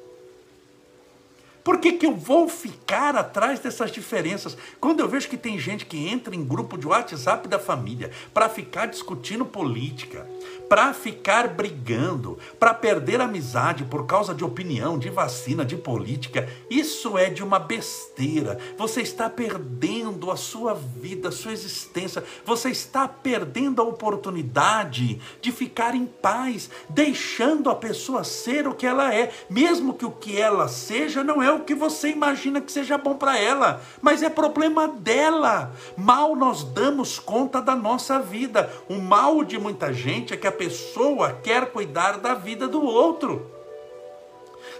Por 1.66 1.78
que, 1.78 1.94
que 1.94 2.06
eu 2.06 2.14
vou 2.14 2.48
ficar 2.48 3.16
atrás 3.16 3.58
dessas 3.58 3.90
diferenças? 3.90 4.56
Quando 4.80 5.00
eu 5.00 5.08
vejo 5.08 5.28
que 5.28 5.36
tem 5.36 5.58
gente 5.58 5.84
que 5.84 6.06
entra 6.06 6.32
em 6.32 6.44
grupo 6.44 6.78
de 6.78 6.86
WhatsApp 6.86 7.48
da 7.48 7.58
família 7.58 8.12
para 8.32 8.48
ficar 8.48 8.86
discutindo 8.86 9.44
política, 9.44 10.24
para 10.68 10.94
ficar 10.94 11.48
brigando, 11.48 12.38
para 12.60 12.72
perder 12.72 13.20
amizade 13.20 13.84
por 13.84 14.06
causa 14.06 14.32
de 14.32 14.44
opinião, 14.44 14.96
de 14.96 15.10
vacina, 15.10 15.64
de 15.64 15.76
política, 15.76 16.48
isso 16.70 17.18
é 17.18 17.30
de 17.30 17.42
uma 17.42 17.58
besteira. 17.58 18.58
Você 18.78 19.00
está 19.00 19.28
perdendo 19.28 20.30
a 20.30 20.36
sua 20.36 20.72
vida, 20.72 21.30
a 21.30 21.32
sua 21.32 21.52
existência. 21.52 22.22
Você 22.44 22.70
está 22.70 23.08
perdendo 23.08 23.82
a 23.82 23.84
oportunidade 23.84 25.20
de 25.40 25.50
ficar 25.50 25.96
em 25.96 26.06
paz, 26.06 26.70
deixando 26.88 27.68
a 27.68 27.74
pessoa 27.74 28.22
ser 28.22 28.68
o 28.68 28.74
que 28.74 28.86
ela 28.86 29.12
é, 29.12 29.32
mesmo 29.50 29.94
que 29.94 30.04
o 30.04 30.12
que 30.12 30.40
ela 30.40 30.68
seja 30.68 31.24
não 31.24 31.42
é 31.42 31.55
o 31.56 31.64
que 31.64 31.74
você 31.74 32.10
imagina 32.10 32.60
que 32.60 32.70
seja 32.70 32.96
bom 32.96 33.14
para 33.14 33.38
ela, 33.38 33.80
mas 34.00 34.22
é 34.22 34.30
problema 34.30 34.86
dela. 34.88 35.72
Mal 35.96 36.36
nós 36.36 36.62
damos 36.62 37.18
conta 37.18 37.60
da 37.60 37.74
nossa 37.74 38.18
vida. 38.18 38.70
O 38.88 38.96
mal 38.96 39.44
de 39.44 39.58
muita 39.58 39.92
gente 39.92 40.34
é 40.34 40.36
que 40.36 40.46
a 40.46 40.52
pessoa 40.52 41.32
quer 41.42 41.72
cuidar 41.72 42.18
da 42.18 42.34
vida 42.34 42.68
do 42.68 42.82
outro, 42.82 43.50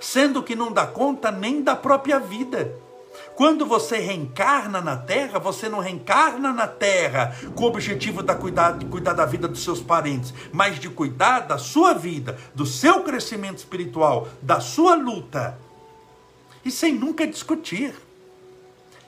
sendo 0.01 0.43
que 0.43 0.55
não 0.55 0.73
dá 0.73 0.87
conta 0.87 1.31
nem 1.31 1.63
da 1.63 1.75
própria 1.75 2.19
vida. 2.19 2.87
Quando 3.35 3.67
você 3.67 3.99
reencarna 3.99 4.81
na 4.81 4.97
Terra, 4.97 5.39
você 5.39 5.69
não 5.69 5.81
reencarna 5.81 6.53
na 6.53 6.67
Terra 6.67 7.37
com 7.55 7.65
o 7.65 7.69
objetivo 7.69 8.23
de 8.23 8.35
cuidar, 8.35 8.73
de 8.73 8.87
cuidar 8.87 9.13
da 9.13 9.27
vida 9.27 9.47
dos 9.47 9.63
seus 9.63 9.81
parentes, 9.81 10.33
mas 10.53 10.79
de 10.79 10.89
cuidar 10.89 11.41
da 11.41 11.59
sua 11.59 11.93
vida, 11.93 12.39
do 12.55 12.65
seu 12.65 13.03
crescimento 13.03 13.59
espiritual, 13.59 14.29
da 14.41 14.61
sua 14.61 14.95
luta. 14.95 15.59
E 16.67 16.71
sem 16.73 16.93
nunca 16.93 17.25
discutir. 17.25 17.95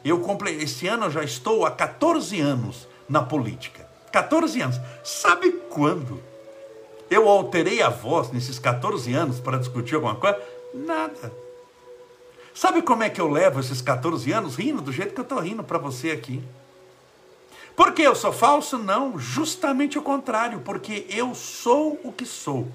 Eu 0.05 0.25
esse 0.61 0.87
ano 0.87 1.07
eu 1.07 1.11
já 1.11 1.25
estou 1.25 1.67
há 1.67 1.73
14 1.73 2.41
anos 2.41 2.87
na 3.09 3.21
política. 3.21 3.85
14 4.13 4.61
anos. 4.61 4.81
Sabe 5.03 5.51
quando 5.69 6.23
eu 7.11 7.29
alterei 7.29 7.83
a 7.83 7.89
voz 7.89 8.31
nesses 8.31 8.61
14 8.61 9.13
anos 9.13 9.41
para 9.41 9.59
discutir 9.59 9.97
alguma 9.97 10.15
coisa? 10.15 10.41
Nada. 10.73 11.33
Sabe 12.55 12.81
como 12.81 13.03
é 13.03 13.11
que 13.11 13.21
eu 13.21 13.29
levo 13.29 13.59
esses 13.59 13.83
14 13.83 14.31
anos 14.31 14.55
rindo 14.55 14.81
do 14.81 14.93
jeito 14.93 15.13
que 15.13 15.21
eu 15.21 15.25
estou 15.25 15.41
rindo 15.41 15.65
para 15.65 15.79
você 15.79 16.13
aqui? 16.13 16.41
Porque 17.75 18.03
eu 18.03 18.15
sou 18.15 18.33
falso? 18.33 18.79
Não, 18.79 19.19
justamente 19.19 19.99
o 19.99 20.03
contrário, 20.03 20.61
porque 20.61 21.07
eu 21.11 21.35
sou 21.35 21.99
o 22.05 22.13
que 22.13 22.25
sou, 22.25 22.69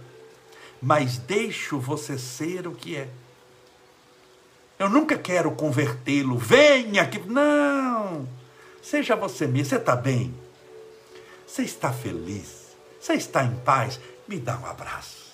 mas 0.81 1.17
deixo 1.17 1.79
você 1.79 2.17
ser 2.17 2.67
o 2.67 2.73
que 2.73 2.97
é. 2.97 3.07
Eu 4.77 4.89
nunca 4.89 5.17
quero 5.17 5.51
convertê-lo, 5.51 6.37
venha 6.37 7.03
aqui. 7.03 7.19
Não, 7.19 8.27
seja 8.81 9.15
você 9.15 9.47
mesmo, 9.47 9.69
você 9.69 9.75
está 9.75 9.95
bem? 9.95 10.33
Você 11.45 11.61
está 11.61 11.91
feliz? 11.93 12.75
Você 12.99 13.13
está 13.13 13.43
em 13.43 13.55
paz? 13.57 13.99
Me 14.27 14.39
dá 14.39 14.57
um 14.57 14.65
abraço. 14.65 15.33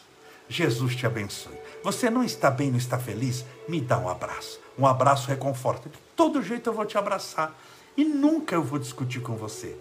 Jesus 0.49 0.95
te 0.95 1.06
abençoe. 1.06 1.58
Você 1.84 2.10
não 2.10 2.23
está 2.23 2.52
bem, 2.52 2.71
não 2.71 2.78
está 2.78 2.97
feliz? 2.97 3.45
Me 3.67 3.80
dá 3.80 3.97
um 3.97 4.10
abraço. 4.10 4.60
Um 4.78 4.86
abraço 4.86 5.28
reconforta. 5.28 5.88
De 5.88 5.97
todo 6.15 6.41
jeito 6.41 6.69
eu 6.69 6.73
vou 6.73 6.86
te 6.86 6.97
abraçar. 6.97 7.58
E 7.95 8.04
nunca 8.04 8.56
eu 8.56 8.63
vou 8.63 8.80
discutir 8.80 9.21
com 9.21 9.36
você. 9.36 9.78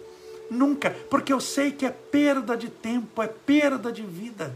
Nunca. 0.49 0.91
Porque 1.09 1.33
eu 1.33 1.39
sei 1.39 1.71
que 1.71 1.85
é 1.85 1.91
perda 1.91 2.55
de 2.55 2.69
tempo, 2.69 3.21
é 3.21 3.27
perda 3.27 3.91
de 3.91 4.03
vida. 4.03 4.55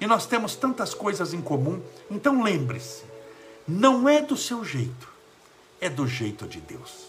E 0.00 0.06
nós 0.06 0.26
temos 0.26 0.56
tantas 0.56 0.94
coisas 0.94 1.32
em 1.32 1.40
comum. 1.40 1.80
Então 2.10 2.42
lembre-se: 2.42 3.04
não 3.66 4.08
é 4.08 4.20
do 4.20 4.36
seu 4.36 4.64
jeito, 4.64 5.08
é 5.80 5.88
do 5.88 6.06
jeito 6.06 6.46
de 6.46 6.60
Deus. 6.60 7.06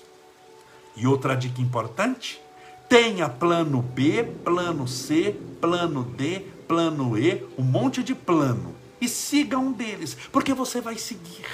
E 0.95 1.07
outra 1.07 1.35
dica 1.35 1.61
importante: 1.61 2.41
tenha 2.87 3.27
plano 3.27 3.81
B, 3.81 4.23
plano 4.43 4.87
C, 4.87 5.35
plano 5.59 6.03
D, 6.03 6.39
plano 6.67 7.17
E, 7.17 7.45
um 7.57 7.63
monte 7.63 8.03
de 8.03 8.13
plano 8.13 8.83
e 9.03 9.07
siga 9.09 9.59
um 9.59 9.73
deles, 9.73 10.15
porque 10.31 10.53
você 10.53 10.79
vai 10.79 10.97
seguir. 10.97 11.45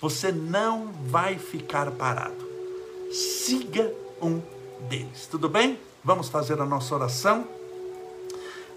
Você 0.00 0.32
não 0.32 0.88
vai 1.06 1.38
ficar 1.38 1.88
parado. 1.92 2.44
Siga 3.12 3.92
um 4.20 4.42
deles. 4.88 5.28
Tudo 5.30 5.48
bem? 5.48 5.78
Vamos 6.02 6.28
fazer 6.28 6.60
a 6.60 6.66
nossa 6.66 6.92
oração. 6.96 7.46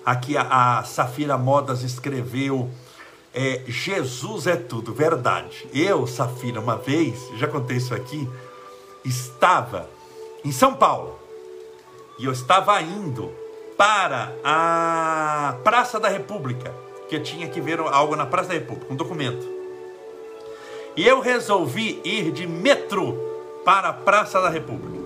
Aqui 0.06 0.38
a, 0.38 0.78
a 0.78 0.84
Safira 0.84 1.40
Modas 1.40 1.82
escreveu: 1.82 2.70
é, 3.34 3.62
Jesus 3.68 4.48
é 4.48 4.56
tudo, 4.56 4.94
verdade. 4.94 5.68
Eu, 5.74 6.08
Safira, 6.08 6.60
uma 6.60 6.78
vez, 6.78 7.20
já 7.38 7.48
contei 7.48 7.78
isso 7.78 7.94
aqui, 7.94 8.28
estava 9.04 9.90
em 10.44 10.52
São 10.52 10.74
Paulo 10.74 11.20
e 12.18 12.26
eu 12.26 12.32
estava 12.32 12.82
indo 12.82 13.32
para 13.78 14.34
a 14.44 15.56
Praça 15.64 16.00
da 16.00 16.10
República 16.10 16.74
que 17.08 17.16
eu 17.16 17.24
tinha 17.24 17.48
que 17.48 17.60
ver 17.60 17.80
algo 17.80 18.16
na 18.16 18.26
Praça 18.26 18.50
da 18.50 18.54
República, 18.54 18.94
um 18.94 18.96
documento. 18.96 19.46
E 20.96 21.08
eu 21.08 21.20
resolvi 21.20 22.00
ir 22.04 22.32
de 22.32 22.46
metrô 22.46 23.14
para 23.66 23.90
a 23.90 23.94
Praça 23.94 24.40
da 24.42 24.50
República. 24.50 25.00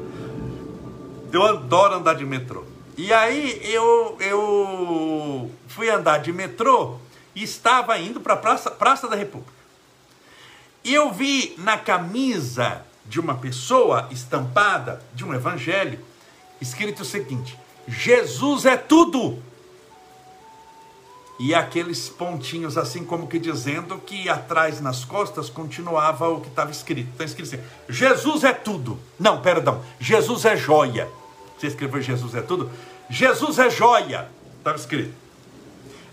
Eu 1.32 1.44
adoro 1.44 1.96
andar 1.96 2.16
de 2.16 2.26
metrô. 2.26 2.64
E 2.98 3.12
aí 3.14 3.60
eu, 3.64 4.18
eu 4.20 5.50
fui 5.68 5.90
andar 5.90 6.20
de 6.20 6.32
metrô 6.34 6.98
e 7.36 7.44
estava 7.44 7.98
indo 7.98 8.20
para 8.20 8.34
a 8.34 8.38
Praça, 8.38 8.72
Praça 8.72 9.08
da 9.08 9.16
República. 9.16 9.52
Eu 10.84 11.12
vi 11.12 11.56
na 11.58 11.78
camisa 11.78 12.86
de 13.06 13.20
uma 13.20 13.36
pessoa 13.36 14.08
estampada, 14.12 15.02
de 15.14 15.26
um 15.26 15.34
evangelho, 15.34 16.00
escrito 16.60 17.02
o 17.02 17.06
seguinte: 17.06 17.58
Jesus 17.88 18.66
é 18.66 18.78
tudo 18.78 19.42
e 21.40 21.54
aqueles 21.54 22.10
pontinhos, 22.10 22.78
assim 22.78 23.04
como 23.04 23.28
que 23.28 23.40
dizendo 23.40 23.98
que 23.98 24.30
atrás 24.30 24.80
nas 24.80 25.04
costas 25.04 25.50
continuava 25.50 26.30
o 26.30 26.40
que 26.40 26.48
estava 26.48 26.72
escrito. 26.72 27.10
Está 27.12 27.26
escrito 27.26 27.56
assim: 27.56 27.64
Jesus 27.90 28.44
é 28.44 28.54
tudo. 28.54 29.00
Não, 29.20 29.42
perdão, 29.42 29.84
Jesus 30.00 30.46
é 30.46 30.56
joia. 30.56 31.10
Você 31.58 31.68
escreveu 31.68 32.02
Jesus 32.02 32.36
é 32.36 32.42
tudo? 32.42 32.72
Jesus 33.10 33.60
é 33.60 33.70
joia. 33.70 34.30
Estava 34.58 34.78
escrito. 34.78 35.14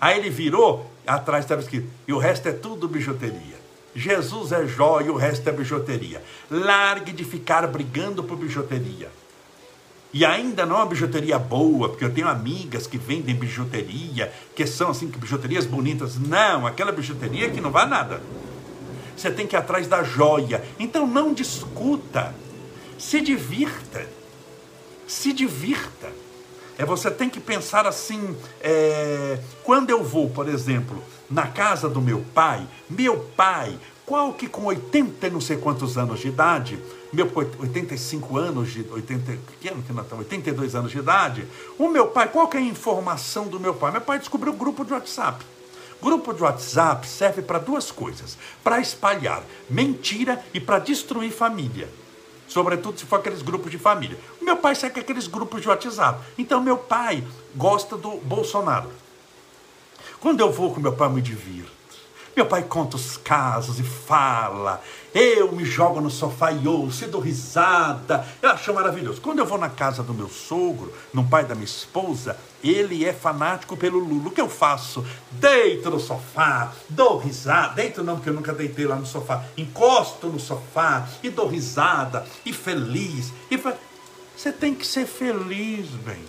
Aí 0.01 0.19
ele 0.19 0.31
virou, 0.31 0.90
atrás 1.07 1.45
estava 1.45 1.61
escrito, 1.61 1.89
e 2.07 2.13
o 2.13 2.19
resto 2.19 2.49
é 2.49 2.53
tudo 2.53 2.89
bijuteria. 2.89 3.61
Jesus 3.95 4.53
é 4.53 4.67
joia 4.67 5.07
e 5.07 5.11
o 5.11 5.17
resto 5.17 5.49
é 5.49 5.53
bijuteria. 5.53 6.23
Largue 6.51 7.13
de 7.13 7.25
ficar 7.25 7.67
brigando 7.67 8.23
por 8.23 8.37
bijuteria. 8.37 9.11
E 10.13 10.25
ainda 10.25 10.67
não 10.67 10.77
é 10.77 10.79
uma 10.81 10.87
bijuteria 10.87 11.39
boa, 11.39 11.89
porque 11.89 12.05
eu 12.05 12.13
tenho 12.13 12.29
amigas 12.29 12.87
que 12.87 12.99
vendem 12.99 13.35
bijuteria, 13.35 14.33
que 14.55 14.67
são 14.67 14.91
assim, 14.91 15.11
que 15.11 15.19
bijuterias 15.19 15.67
bonitas. 15.67 16.19
Não, 16.19 16.67
aquela 16.67 16.91
bijuteria 16.91 17.51
que 17.51 17.61
não 17.61 17.71
vai 17.71 17.89
nada. 17.89 18.21
Você 19.17 19.31
tem 19.31 19.47
que 19.47 19.55
ir 19.55 19.59
atrás 19.59 19.87
da 19.87 20.03
joia. 20.03 20.65
Então 20.79 21.07
não 21.07 21.33
discuta. 21.33 22.35
Se 22.99 23.21
divirta. 23.21 24.07
Se 25.07 25.33
divirta. 25.33 26.11
É, 26.81 26.85
você 26.87 27.11
tem 27.11 27.29
que 27.29 27.39
pensar 27.39 27.87
assim, 27.87 28.35
é, 28.59 29.39
quando 29.63 29.91
eu 29.91 30.03
vou, 30.03 30.31
por 30.31 30.49
exemplo, 30.49 31.05
na 31.29 31.47
casa 31.47 31.91
do 31.91 32.01
meu 32.01 32.25
pai, 32.33 32.67
meu 32.89 33.19
pai, 33.37 33.79
qual 34.07 34.33
que 34.33 34.49
com 34.49 34.65
80 34.65 35.27
e 35.27 35.31
não 35.31 35.43
sei 35.43 35.59
quantos 35.59 35.99
anos 35.99 36.21
de 36.21 36.29
idade, 36.29 36.79
meu 37.13 37.31
85 37.35 38.35
anos 38.39 38.73
de 38.73 38.87
80, 38.91 39.39
que 39.61 39.69
ano 39.69 39.83
que 39.83 39.93
nós 39.93 40.05
estamos? 40.05 40.25
82 40.25 40.75
anos 40.75 40.91
de 40.91 40.99
idade. 40.99 41.47
O 41.79 41.87
meu 41.87 42.07
pai, 42.07 42.29
qual 42.29 42.49
que 42.49 42.57
é 42.57 42.61
a 42.61 42.63
informação 42.63 43.47
do 43.47 43.61
meu 43.61 43.75
pai? 43.75 43.93
Meu 43.93 44.01
pai 44.01 44.19
descobriu 44.19 44.55
o 44.55 44.57
grupo 44.57 44.83
de 44.83 44.95
WhatsApp. 44.95 45.45
Grupo 46.01 46.33
de 46.33 46.43
WhatsApp 46.43 47.07
serve 47.07 47.43
para 47.43 47.59
duas 47.59 47.91
coisas: 47.91 48.39
para 48.65 48.81
espalhar 48.81 49.45
mentira 49.69 50.43
e 50.55 50.59
para 50.59 50.79
destruir 50.79 51.31
família. 51.31 51.91
Sobretudo 52.51 52.99
se 52.99 53.07
for 53.07 53.21
aqueles 53.21 53.43
grupos 53.43 53.71
de 53.71 53.79
família. 53.79 54.19
Meu 54.51 54.57
pai 54.57 54.75
segue 54.75 54.99
aqueles 54.99 55.29
grupos 55.29 55.63
de 55.63 55.69
WhatsApp. 55.69 56.25
Então, 56.37 56.61
meu 56.61 56.77
pai 56.77 57.23
gosta 57.55 57.97
do 57.97 58.17
Bolsonaro. 58.17 58.91
Quando 60.19 60.41
eu 60.41 60.51
vou 60.51 60.75
com 60.75 60.81
meu 60.81 60.93
pai, 60.93 61.07
eu 61.07 61.13
me 61.13 61.23
divirto. 61.23 61.71
Meu 62.35 62.45
pai 62.45 62.65
conta 62.65 62.97
os 62.97 63.17
casos 63.17 63.79
e 63.79 63.85
fala. 63.85 64.83
Eu 65.15 65.53
me 65.53 65.65
jogo 65.65 66.01
no 66.01 66.11
sofá 66.11 66.51
e 66.51 66.67
ouço, 66.67 67.05
e 67.05 67.07
dou 67.07 67.21
risada. 67.21 68.27
Eu 68.43 68.51
acho 68.51 68.75
maravilhoso. 68.75 69.21
Quando 69.21 69.39
eu 69.39 69.47
vou 69.47 69.57
na 69.57 69.71
casa 69.71 70.03
do 70.03 70.13
meu 70.13 70.29
sogro, 70.29 70.93
no 71.15 71.23
pai 71.29 71.45
da 71.45 71.55
minha 71.55 71.65
esposa, 71.65 72.37
ele 72.63 73.05
é 73.05 73.13
fanático 73.13 73.77
pelo 73.77 74.01
Lula. 74.01 74.31
O 74.31 74.31
que 74.33 74.41
eu 74.41 74.49
faço? 74.49 75.07
Deito 75.31 75.91
no 75.91 76.01
sofá, 76.01 76.73
dou 76.89 77.19
risada. 77.19 77.75
Deito 77.75 78.03
não, 78.03 78.17
porque 78.17 78.31
eu 78.31 78.35
nunca 78.35 78.53
deitei 78.53 78.85
lá 78.85 78.97
no 78.97 79.07
sofá. 79.07 79.45
Encosto 79.57 80.27
no 80.27 80.41
sofá 80.41 81.07
e 81.23 81.31
dou 81.31 81.47
risada 81.47 82.27
e 82.45 82.53
feliz. 82.53 83.33
E 83.49 83.57
fa... 83.57 83.77
Você 84.41 84.51
tem 84.51 84.75
que 84.75 84.87
ser 84.87 85.05
feliz, 85.05 85.91
bem. 85.91 86.25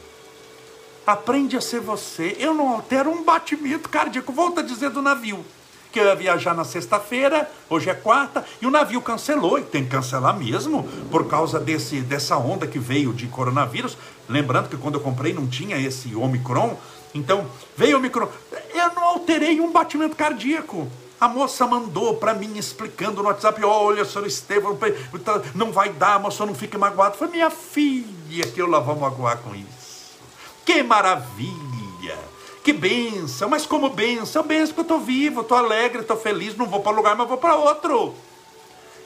Aprende 1.08 1.56
a 1.56 1.62
ser 1.62 1.80
você. 1.80 2.36
Eu 2.38 2.54
não 2.54 2.67
altero 2.67 3.10
um 3.10 3.24
batimento 3.24 3.88
cardíaco. 3.88 4.34
Volta 4.34 4.60
a 4.60 4.63
dizer 4.65 4.89
do 4.89 5.02
navio 5.02 5.45
que 5.93 5.97
eu 5.97 6.04
ia 6.04 6.15
viajar 6.15 6.54
na 6.54 6.65
sexta-feira, 6.65 7.50
hoje 7.69 7.89
é 7.89 7.93
quarta, 7.93 8.45
e 8.62 8.65
o 8.65 8.71
navio 8.71 9.02
cancelou, 9.02 9.60
e 9.60 9.63
tem 9.63 9.84
que 9.84 9.91
cancelar 9.91 10.38
mesmo, 10.38 10.84
por 11.10 11.28
causa 11.28 11.60
desse, 11.60 12.02
dessa 12.02 12.38
onda 12.38 12.67
que 12.67 12.80
veio 12.80 13.13
de 13.13 13.28
coronavírus. 13.28 13.97
Lembrando 14.28 14.67
que 14.67 14.78
quando 14.78 14.95
eu 14.95 15.02
comprei 15.02 15.34
não 15.34 15.47
tinha 15.47 15.78
esse 15.78 16.13
Omicron, 16.13 16.78
então 17.15 17.45
veio 17.78 17.95
o 17.95 18.00
Omicron. 18.00 18.28
Eu 18.74 18.93
não 18.93 19.04
alterei 19.04 19.62
um 19.62 19.71
batimento 19.71 20.17
cardíaco. 20.17 20.89
A 21.21 21.27
moça 21.27 21.67
mandou 21.67 22.15
para 22.15 22.34
mim 22.34 22.57
explicando 22.57 23.21
no 23.21 23.29
WhatsApp: 23.29 23.63
olha, 23.63 24.03
senhor 24.03 24.25
Estevam, 24.25 24.75
tá, 25.23 25.39
não 25.53 25.71
vai 25.71 25.89
dar, 25.89 26.19
moça, 26.19 26.43
não 26.47 26.55
fique 26.55 26.75
magoado. 26.79 27.15
Foi 27.15 27.27
minha 27.27 27.51
filha 27.51 28.47
que 28.47 28.60
eu 28.60 28.65
lá 28.65 28.79
vou 28.79 28.95
magoar 28.95 29.38
com 29.38 29.53
isso. 29.53 30.17
Que 30.65 30.81
maravilha! 30.81 32.17
Que 32.63 32.73
benção, 32.73 33.49
mas 33.49 33.67
como 33.67 33.91
benção? 33.91 34.41
Benção 34.41 34.73
porque 34.73 34.79
eu 34.79 34.95
estou 34.95 34.99
vivo, 34.99 35.41
estou 35.41 35.57
alegre, 35.57 36.01
estou 36.01 36.17
feliz, 36.17 36.57
não 36.57 36.65
vou 36.65 36.79
para 36.79 36.91
um 36.91 36.95
lugar, 36.95 37.15
mas 37.15 37.27
vou 37.27 37.38
para 37.38 37.55
outro. 37.55 38.15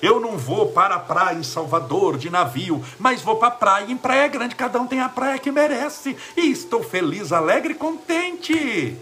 Eu 0.01 0.21
não 0.21 0.37
vou 0.37 0.71
para 0.71 0.95
a 0.95 0.99
praia 0.99 1.37
em 1.37 1.43
Salvador 1.43 2.17
de 2.17 2.29
navio, 2.29 2.81
mas 2.97 3.21
vou 3.21 3.35
para 3.35 3.49
a 3.49 3.51
praia 3.51 3.91
em 3.91 3.97
Praia 3.97 4.29
Grande. 4.29 4.55
Cada 4.55 4.79
um 4.79 4.87
tem 4.87 5.01
a 5.01 5.09
praia 5.09 5.37
que 5.37 5.51
merece. 5.51 6.15
E 6.37 6.49
estou 6.49 6.81
feliz, 6.81 7.33
alegre 7.33 7.73
e 7.73 7.77
contente. 7.77 8.97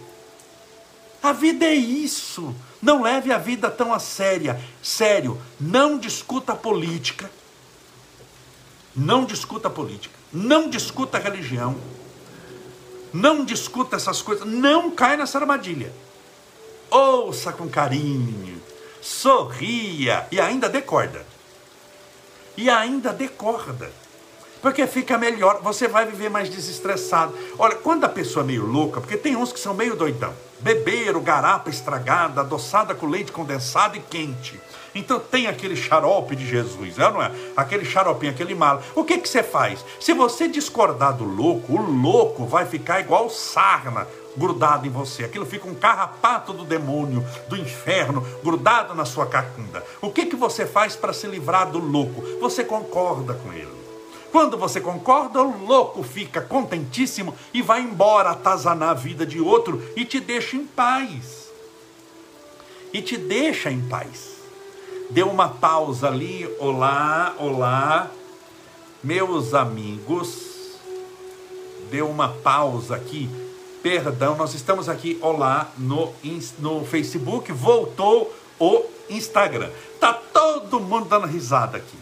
A 1.21 1.31
vida 1.31 1.65
é 1.65 1.75
isso. 1.75 2.55
Não 2.83 3.01
leve 3.01 3.31
a 3.31 3.39
vida 3.39 3.71
tão 3.71 3.91
a 3.91 3.99
séria. 3.99 4.61
Sério, 4.81 5.41
não 5.59 5.97
discuta 5.97 6.53
política. 6.53 7.31
Não 8.95 9.25
discuta 9.25 9.71
política. 9.71 10.15
Não 10.31 10.69
discuta 10.69 11.17
religião. 11.17 11.75
Não 13.11 13.43
discuta 13.43 13.95
essas 13.95 14.21
coisas. 14.21 14.45
Não 14.45 14.91
cai 14.91 15.17
nessa 15.17 15.39
armadilha. 15.39 15.91
Ouça 16.91 17.51
com 17.51 17.67
carinho 17.67 18.61
sorria 19.03 20.25
e 20.31 20.39
ainda 20.39 20.69
decorda. 20.69 21.25
E 22.55 22.69
ainda 22.69 23.11
decorda. 23.11 23.91
Porque 24.63 24.87
fica 24.87 25.17
melhor, 25.17 25.59
você 25.61 25.89
vai 25.89 26.05
viver 26.05 26.29
mais 26.29 26.49
desestressado. 26.49 27.37
Olha, 27.59 27.75
quando 27.75 28.05
a 28.05 28.09
pessoa 28.09 28.45
é 28.45 28.47
meio 28.47 28.65
louca, 28.65 29.01
porque 29.01 29.17
tem 29.17 29.35
uns 29.35 29.51
que 29.51 29.59
são 29.59 29.73
meio 29.73 29.93
doidão. 29.93 30.33
Beberam, 30.61 31.21
garapa 31.21 31.69
estragada, 31.69 32.39
adoçada 32.39 32.95
com 32.95 33.05
leite 33.05 33.29
condensado 33.29 33.97
e 33.97 33.99
quente. 33.99 34.57
Então 34.95 35.19
tem 35.19 35.47
aquele 35.47 35.75
xarope 35.75 36.33
de 36.33 36.47
Jesus, 36.47 36.97
é 36.97 37.11
não 37.11 37.21
é? 37.21 37.29
Aquele 37.57 37.83
xaropinho, 37.83 38.31
aquele 38.31 38.55
mal. 38.55 38.81
O 38.95 39.03
que, 39.03 39.17
que 39.17 39.27
você 39.27 39.43
faz? 39.43 39.83
Se 39.99 40.13
você 40.13 40.47
discordar 40.47 41.17
do 41.17 41.25
louco, 41.25 41.73
o 41.73 41.81
louco 41.81 42.45
vai 42.45 42.65
ficar 42.65 43.01
igual 43.01 43.29
sarna, 43.29 44.07
grudado 44.37 44.87
em 44.87 44.89
você. 44.89 45.25
Aquilo 45.25 45.45
fica 45.45 45.67
um 45.67 45.75
carrapato 45.75 46.53
do 46.53 46.63
demônio, 46.63 47.21
do 47.49 47.57
inferno, 47.57 48.25
grudado 48.41 48.95
na 48.95 49.03
sua 49.03 49.25
cacunda. 49.25 49.83
O 50.01 50.09
que, 50.09 50.25
que 50.25 50.37
você 50.37 50.65
faz 50.65 50.95
para 50.95 51.11
se 51.11 51.27
livrar 51.27 51.69
do 51.69 51.79
louco? 51.79 52.23
Você 52.39 52.63
concorda 52.63 53.33
com 53.33 53.51
ele. 53.51 53.82
Quando 54.33 54.57
você 54.57 54.81
concorda, 54.81 55.41
o 55.41 55.65
louco 55.65 56.03
fica 56.03 56.41
contentíssimo 56.41 57.33
e 57.53 57.61
vai 57.61 57.81
embora 57.81 58.31
atazanar 58.31 58.89
a 58.89 58.93
vida 58.93 59.25
de 59.25 59.39
outro 59.39 59.81
e 59.95 60.03
te 60.03 60.19
deixa 60.19 60.57
em 60.57 60.65
paz. 60.65 61.49
E 62.91 63.01
te 63.01 63.15
deixa 63.15 63.71
em 63.71 63.87
paz. 63.87 64.33
Deu 65.09 65.29
uma 65.29 65.47
pausa 65.47 66.07
ali, 66.07 66.45
olá, 66.59 67.33
olá, 67.37 68.11
meus 69.01 69.53
amigos. 69.53 70.51
Deu 71.89 72.09
uma 72.09 72.27
pausa 72.27 72.95
aqui 72.95 73.29
Perdão, 73.83 74.37
nós 74.37 74.53
estamos 74.53 74.87
aqui, 74.87 75.19
olá, 75.21 75.69
no, 75.77 76.13
no 76.59 76.85
Facebook, 76.85 77.51
voltou 77.51 78.33
o 78.57 78.85
Instagram. 79.09 79.69
Tá 79.99 80.13
todo 80.13 80.79
mundo 80.79 81.09
dando 81.09 81.27
risada 81.27 81.77
aqui. 81.77 81.97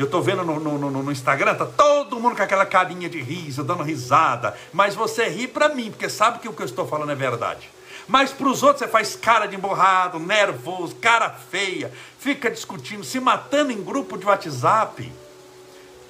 Eu 0.00 0.08
tô 0.08 0.22
vendo 0.22 0.42
no, 0.42 0.58
no, 0.58 0.78
no, 0.78 1.02
no, 1.02 1.12
Instagram, 1.12 1.54
tá 1.54 1.66
todo 1.66 2.18
mundo 2.18 2.34
com 2.34 2.42
aquela 2.42 2.64
carinha 2.64 3.06
de 3.06 3.20
riso, 3.20 3.62
dando 3.62 3.82
risada. 3.82 4.56
Mas 4.72 4.94
você 4.94 5.28
ri 5.28 5.46
para 5.46 5.68
mim, 5.68 5.90
porque 5.90 6.08
sabe 6.08 6.38
que 6.38 6.48
o 6.48 6.54
que 6.54 6.62
eu 6.62 6.66
estou 6.66 6.86
falando 6.86 7.12
é 7.12 7.14
verdade. 7.14 7.70
Mas 8.08 8.32
para 8.32 8.48
os 8.48 8.62
outros 8.62 8.78
você 8.78 8.88
faz 8.88 9.14
cara 9.14 9.44
de 9.44 9.56
emborrado, 9.56 10.18
nervoso, 10.18 10.96
cara 10.96 11.28
feia, 11.28 11.92
fica 12.18 12.50
discutindo, 12.50 13.04
se 13.04 13.20
matando 13.20 13.72
em 13.72 13.84
grupo 13.84 14.16
de 14.16 14.24
WhatsApp. 14.24 15.12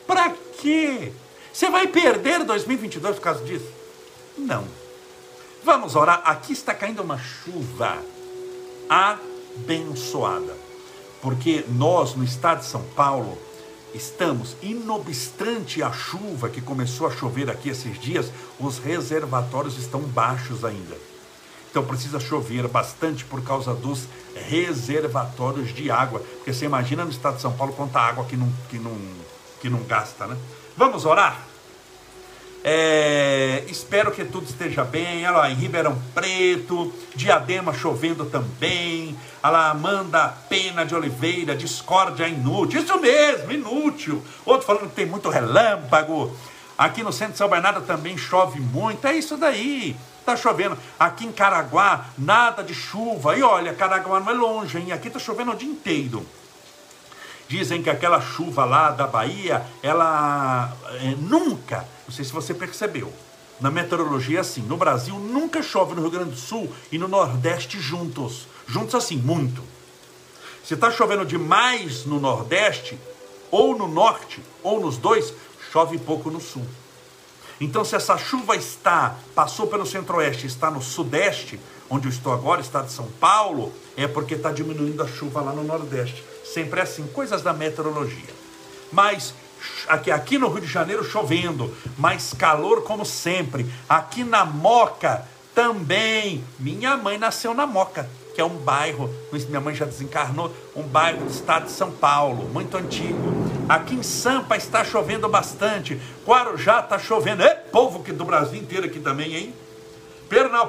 Para 0.06 0.34
quê? 0.60 1.12
Você 1.52 1.68
vai 1.68 1.88
perder 1.88 2.44
2022 2.44 3.16
por 3.16 3.22
causa 3.22 3.44
disso? 3.44 3.72
Não. 4.38 4.68
Vamos 5.64 5.96
orar. 5.96 6.22
Aqui 6.24 6.52
está 6.52 6.72
caindo 6.72 7.02
uma 7.02 7.18
chuva 7.18 7.98
abençoada. 8.88 10.56
Porque 11.20 11.64
nós, 11.70 12.14
no 12.14 12.22
estado 12.22 12.60
de 12.60 12.66
São 12.66 12.84
Paulo, 12.94 13.49
estamos, 13.94 14.56
inobstante 14.62 15.82
a 15.82 15.92
chuva 15.92 16.48
que 16.48 16.60
começou 16.60 17.06
a 17.06 17.10
chover 17.10 17.50
aqui 17.50 17.68
esses 17.68 18.00
dias, 18.00 18.30
os 18.58 18.78
reservatórios 18.78 19.78
estão 19.78 20.00
baixos 20.00 20.64
ainda. 20.64 20.96
Então 21.70 21.84
precisa 21.84 22.18
chover 22.18 22.66
bastante 22.66 23.24
por 23.24 23.42
causa 23.42 23.72
dos 23.72 24.06
reservatórios 24.34 25.72
de 25.72 25.90
água. 25.90 26.20
Porque 26.20 26.52
você 26.52 26.64
imagina 26.64 27.04
no 27.04 27.10
estado 27.10 27.36
de 27.36 27.42
São 27.42 27.52
Paulo 27.52 27.72
quanta 27.72 28.00
água 28.00 28.24
que 28.24 28.36
não, 28.36 28.52
que 28.68 28.78
não, 28.78 28.96
que 29.60 29.70
não 29.70 29.82
gasta, 29.84 30.26
né? 30.26 30.36
Vamos 30.76 31.04
orar? 31.04 31.49
É, 32.62 33.64
espero 33.68 34.10
que 34.12 34.24
tudo 34.24 34.46
esteja 34.46 34.84
bem. 34.84 35.26
Olha 35.26 35.30
lá, 35.30 35.50
em 35.50 35.54
Ribeirão 35.54 36.00
Preto, 36.14 36.92
Diadema 37.14 37.72
chovendo 37.72 38.26
também. 38.26 39.16
Olha 39.42 39.52
lá, 39.52 39.70
Amanda 39.70 40.28
Pena 40.48 40.84
de 40.84 40.94
Oliveira, 40.94 41.56
discórdia 41.56 42.28
inútil. 42.28 42.82
Isso 42.82 42.98
mesmo, 42.98 43.50
inútil. 43.50 44.22
Outro 44.44 44.66
falando 44.66 44.88
que 44.88 44.94
tem 44.94 45.06
muito 45.06 45.30
relâmpago. 45.30 46.36
Aqui 46.76 47.02
no 47.02 47.12
centro 47.12 47.32
de 47.32 47.38
São 47.38 47.48
Bernardo 47.48 47.80
também 47.82 48.16
chove 48.18 48.60
muito. 48.60 49.06
É 49.06 49.14
isso 49.14 49.36
daí. 49.36 49.96
Tá 50.24 50.36
chovendo. 50.36 50.76
Aqui 50.98 51.24
em 51.24 51.32
Caraguá, 51.32 52.06
nada 52.18 52.62
de 52.62 52.74
chuva. 52.74 53.36
E 53.36 53.42
olha, 53.42 53.72
Caraguá 53.72 54.20
não 54.20 54.30
é 54.30 54.34
longe, 54.34 54.78
hein? 54.78 54.92
Aqui 54.92 55.08
tá 55.08 55.18
chovendo 55.18 55.52
o 55.52 55.56
dia 55.56 55.68
inteiro. 55.68 56.26
Dizem 57.48 57.82
que 57.82 57.90
aquela 57.90 58.20
chuva 58.20 58.64
lá 58.64 58.90
da 58.90 59.06
Bahia, 59.06 59.66
ela 59.82 60.72
é, 61.02 61.14
nunca 61.18 61.84
não 62.10 62.16
sei 62.16 62.24
se 62.24 62.32
você 62.32 62.52
percebeu. 62.52 63.12
Na 63.60 63.70
meteorologia 63.70 64.38
é 64.38 64.40
assim, 64.40 64.62
no 64.62 64.76
Brasil 64.76 65.14
nunca 65.14 65.62
chove 65.62 65.94
no 65.94 66.00
Rio 66.00 66.10
Grande 66.10 66.30
do 66.32 66.36
Sul 66.36 66.68
e 66.90 66.98
no 66.98 67.06
Nordeste 67.06 67.78
juntos. 67.78 68.48
Juntos 68.66 68.96
assim, 68.96 69.16
muito. 69.16 69.62
Se 70.64 70.74
está 70.74 70.90
chovendo 70.90 71.24
demais 71.24 72.04
no 72.04 72.18
Nordeste, 72.18 72.98
ou 73.48 73.78
no 73.78 73.86
Norte, 73.86 74.42
ou 74.60 74.80
nos 74.80 74.96
dois, 74.96 75.32
chove 75.70 75.98
pouco 75.98 76.32
no 76.32 76.40
Sul. 76.40 76.66
Então, 77.60 77.84
se 77.84 77.94
essa 77.94 78.18
chuva 78.18 78.56
está, 78.56 79.16
passou 79.32 79.68
pelo 79.68 79.86
Centro-Oeste, 79.86 80.48
está 80.48 80.68
no 80.68 80.82
Sudeste, 80.82 81.60
onde 81.88 82.08
eu 82.08 82.10
estou 82.10 82.32
agora, 82.32 82.60
estado 82.60 82.86
de 82.86 82.92
São 82.92 83.06
Paulo, 83.20 83.72
é 83.96 84.08
porque 84.08 84.34
está 84.34 84.50
diminuindo 84.50 85.00
a 85.00 85.06
chuva 85.06 85.40
lá 85.42 85.52
no 85.52 85.62
Nordeste. 85.62 86.24
Sempre 86.44 86.80
é 86.80 86.82
assim, 86.82 87.06
coisas 87.06 87.40
da 87.40 87.52
meteorologia. 87.52 88.34
Mas 88.90 89.32
aqui, 89.88 90.10
aqui 90.10 90.38
no 90.38 90.48
Rio 90.48 90.60
de 90.60 90.66
Janeiro 90.66 91.04
chovendo, 91.04 91.74
mas 91.98 92.32
calor 92.32 92.82
como 92.82 93.04
sempre. 93.04 93.66
Aqui 93.88 94.24
na 94.24 94.44
Moca 94.44 95.26
também. 95.54 96.44
Minha 96.58 96.96
mãe 96.96 97.18
nasceu 97.18 97.54
na 97.54 97.66
Moca, 97.66 98.08
que 98.34 98.40
é 98.40 98.44
um 98.44 98.56
bairro, 98.56 99.10
minha 99.48 99.60
mãe 99.60 99.74
já 99.74 99.84
desencarnou, 99.84 100.54
um 100.74 100.82
bairro 100.82 101.24
do 101.24 101.30
estado 101.30 101.66
de 101.66 101.72
São 101.72 101.90
Paulo, 101.90 102.48
muito 102.48 102.76
antigo. 102.76 103.50
Aqui 103.68 103.94
em 103.94 104.02
Sampa 104.02 104.56
está 104.56 104.84
chovendo 104.84 105.28
bastante. 105.28 106.00
Guarujá 106.26 106.80
está 106.80 106.98
chovendo. 106.98 107.42
É 107.42 107.54
povo 107.54 108.02
que 108.02 108.12
do 108.12 108.24
Brasil 108.24 108.60
inteiro 108.60 108.86
aqui 108.86 108.98
também, 108.98 109.34
hein? 109.34 109.54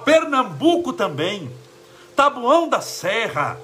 Pernambuco 0.06 0.94
também. 0.94 1.52
Tabuão 2.16 2.70
da 2.70 2.82
Serra 2.82 3.58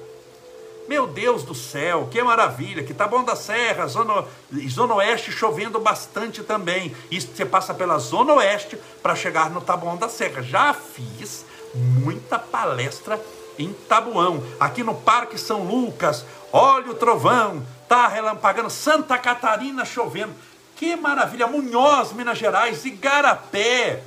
meu 0.88 1.06
Deus 1.06 1.42
do 1.42 1.54
céu, 1.54 2.08
que 2.10 2.22
maravilha, 2.22 2.82
que 2.82 2.94
tá 2.94 3.06
bom 3.06 3.22
da 3.22 3.36
Serra, 3.36 3.86
zona, 3.86 4.24
zona 4.68 4.94
Oeste 4.94 5.30
chovendo 5.30 5.78
bastante 5.78 6.42
também. 6.42 6.96
E 7.10 7.20
você 7.20 7.44
passa 7.44 7.74
pela 7.74 7.98
Zona 7.98 8.32
Oeste 8.32 8.78
para 9.02 9.14
chegar 9.14 9.50
no 9.50 9.60
Taboão 9.60 9.98
da 9.98 10.08
Serra. 10.08 10.42
Já 10.42 10.72
fiz 10.72 11.44
muita 11.74 12.38
palestra 12.38 13.20
em 13.58 13.72
Tabuão, 13.72 14.42
aqui 14.58 14.82
no 14.82 14.94
Parque 14.94 15.36
São 15.36 15.62
Lucas. 15.64 16.24
Olha 16.50 16.90
o 16.90 16.94
trovão, 16.94 17.62
tá 17.86 18.08
relampagando. 18.08 18.70
Santa 18.70 19.18
Catarina 19.18 19.84
chovendo. 19.84 20.32
Que 20.74 20.96
maravilha! 20.96 21.46
Munhoz, 21.46 22.12
Minas 22.12 22.38
Gerais, 22.38 22.84
Igarapé. 22.84 24.02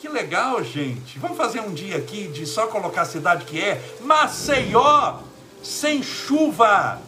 Que 0.00 0.08
legal, 0.08 0.62
gente. 0.62 1.18
Vamos 1.18 1.38
fazer 1.38 1.60
um 1.60 1.72
dia 1.72 1.96
aqui 1.96 2.28
de 2.28 2.44
só 2.44 2.66
colocar 2.66 3.02
a 3.02 3.06
cidade 3.06 3.46
que 3.46 3.58
é. 3.62 3.80
Maceió, 4.00 5.20
sem 5.62 6.02
chuva. 6.02 7.00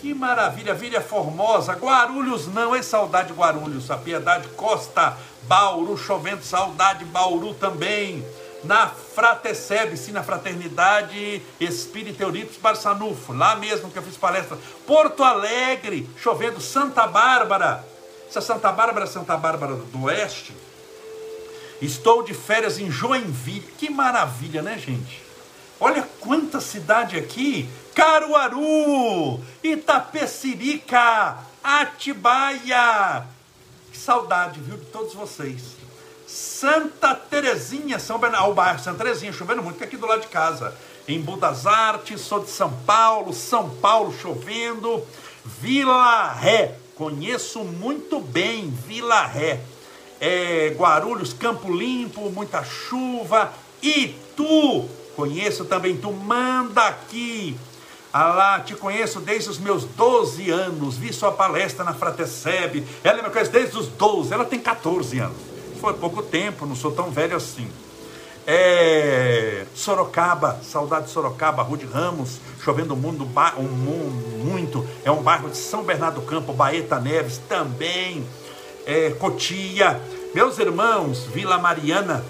Que 0.00 0.12
maravilha, 0.12 0.74
Vila 0.74 1.00
Formosa, 1.00 1.72
Guarulhos 1.72 2.46
não, 2.48 2.74
é 2.74 2.82
saudade 2.82 3.32
Guarulhos, 3.32 3.90
a 3.90 3.96
Piedade 3.96 4.46
Costa, 4.48 5.16
Bauru 5.44 5.96
chovendo, 5.96 6.44
saudade 6.44 7.04
Bauru 7.04 7.54
também. 7.54 8.24
Na 8.62 8.88
Frateceb, 8.88 9.96
sim, 9.96 10.12
na 10.12 10.22
Fraternidade 10.22 11.40
Espírita 11.60 12.22
Euripides 12.22 12.58
Barçanufo, 12.58 13.32
lá 13.32 13.56
mesmo 13.56 13.90
que 13.90 13.98
eu 13.98 14.02
fiz 14.02 14.16
palestra. 14.16 14.58
Porto 14.86 15.22
Alegre, 15.22 16.08
chovendo, 16.16 16.60
Santa 16.60 17.06
Bárbara. 17.06 17.84
Essa 18.28 18.40
Santa 18.40 18.72
Bárbara, 18.72 19.06
Santa 19.06 19.36
Bárbara 19.36 19.74
do 19.74 20.04
Oeste. 20.04 20.52
Estou 21.80 22.22
de 22.22 22.34
férias 22.34 22.78
em 22.78 22.90
Joinville. 22.90 23.68
Que 23.78 23.88
maravilha, 23.88 24.62
né, 24.62 24.78
gente? 24.78 25.25
Olha 25.78 26.08
quanta 26.20 26.60
cidade 26.60 27.16
aqui: 27.16 27.68
Caruaru, 27.94 29.40
Itapecerica, 29.62 31.38
Atibaia. 31.62 33.26
Que 33.92 33.98
saudade, 33.98 34.60
viu, 34.60 34.76
de 34.76 34.86
todos 34.86 35.14
vocês. 35.14 35.62
Santa 36.26 37.14
Terezinha, 37.14 37.98
São 37.98 38.18
Bernardo, 38.18 38.50
o 38.50 38.54
bairro 38.54 38.80
Santa 38.80 39.04
Terezinha, 39.04 39.32
chovendo 39.32 39.62
muito, 39.62 39.76
que 39.76 39.84
é 39.84 39.86
aqui 39.86 39.96
do 39.96 40.06
lado 40.06 40.22
de 40.22 40.28
casa. 40.28 40.76
Em 41.06 41.20
Budas 41.20 41.66
Artes, 41.66 42.20
sou 42.20 42.40
de 42.40 42.50
São 42.50 42.72
Paulo, 42.84 43.32
São 43.32 43.70
Paulo 43.70 44.12
chovendo. 44.20 45.06
Vila 45.44 46.32
Ré, 46.32 46.74
conheço 46.96 47.60
muito 47.60 48.18
bem 48.18 48.70
Vila 48.70 49.24
Ré. 49.24 49.60
É, 50.20 50.74
Guarulhos, 50.76 51.32
Campo 51.32 51.72
Limpo, 51.72 52.28
muita 52.30 52.64
chuva. 52.64 53.52
Itu, 53.80 54.88
conheço 55.16 55.64
também, 55.64 55.96
tu 55.96 56.12
manda 56.12 56.82
aqui. 56.82 57.56
Alá, 58.12 58.60
te 58.60 58.74
conheço 58.74 59.20
desde 59.20 59.50
os 59.50 59.58
meus 59.58 59.84
12 59.84 60.50
anos, 60.50 60.96
vi 60.96 61.12
sua 61.12 61.32
palestra 61.32 61.84
na 61.84 61.92
Frateceb, 61.92 62.86
ela 63.02 63.22
me 63.22 63.30
conhece 63.30 63.50
desde 63.50 63.76
os 63.76 63.88
12, 63.88 64.32
ela 64.32 64.44
tem 64.44 64.60
14 64.60 65.18
anos. 65.18 65.36
Foi 65.80 65.92
pouco 65.94 66.22
tempo, 66.22 66.64
não 66.64 66.74
sou 66.74 66.92
tão 66.92 67.10
velho 67.10 67.36
assim. 67.36 67.68
É, 68.46 69.66
Sorocaba, 69.74 70.60
saudade 70.62 71.06
de 71.06 71.10
Sorocaba, 71.10 71.62
Rude 71.62 71.84
Ramos, 71.84 72.38
chovendo 72.62 72.94
mundo, 72.94 73.28
um, 73.58 73.62
muito. 74.44 74.86
É 75.04 75.10
um 75.10 75.22
bairro 75.22 75.50
de 75.50 75.56
São 75.56 75.82
Bernardo 75.82 76.20
do 76.20 76.26
Campo, 76.26 76.52
Baeta 76.52 77.00
Neves 77.00 77.38
também. 77.48 78.24
É, 78.86 79.10
Cotia, 79.10 80.00
meus 80.32 80.58
irmãos, 80.58 81.24
Vila 81.24 81.58
Mariana, 81.58 82.24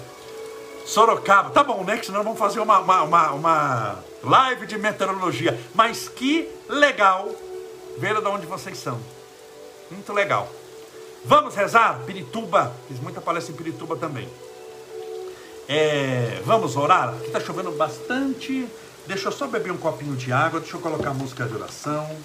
Sorocaba. 0.87 1.49
Tá 1.49 1.63
bom, 1.63 1.83
né? 1.83 1.97
Que 1.97 2.05
senão 2.05 2.23
vamos 2.23 2.39
fazer 2.39 2.61
uma, 2.61 2.79
uma, 2.79 3.03
uma, 3.03 3.31
uma 3.33 3.99
live 4.23 4.65
de 4.65 4.77
meteorologia. 4.77 5.59
Mas 5.75 6.07
que 6.07 6.49
legal 6.69 7.29
ver 7.97 8.19
de 8.21 8.27
onde 8.27 8.45
vocês 8.45 8.77
são. 8.77 8.97
Muito 9.91 10.13
legal. 10.13 10.49
Vamos 11.25 11.55
rezar? 11.55 11.99
Pirituba. 12.05 12.73
Fiz 12.87 13.01
muita 13.01 13.19
palestra 13.19 13.53
em 13.53 13.57
Pirituba 13.57 13.97
também. 13.97 14.29
É, 15.67 16.41
vamos 16.45 16.77
orar? 16.77 17.09
Aqui 17.09 17.25
está 17.25 17.41
chovendo 17.41 17.71
bastante. 17.71 18.65
Deixa 19.05 19.27
eu 19.27 19.31
só 19.33 19.45
beber 19.45 19.73
um 19.73 19.77
copinho 19.77 20.15
de 20.15 20.31
água. 20.31 20.61
Deixa 20.61 20.77
eu 20.77 20.81
colocar 20.81 21.09
a 21.09 21.13
música 21.13 21.43
de 21.43 21.53
oração. 21.53 22.17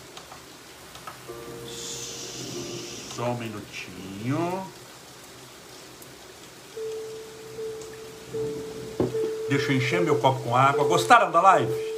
Só 3.16 3.25
um 3.25 3.35
minutinho. 3.37 4.64
Deixa 9.48 9.70
eu 9.70 9.76
encher 9.76 10.00
meu 10.00 10.16
copo 10.16 10.42
com 10.42 10.56
água. 10.56 10.84
Gostaram 10.84 11.30
da 11.30 11.40
live? 11.40 11.92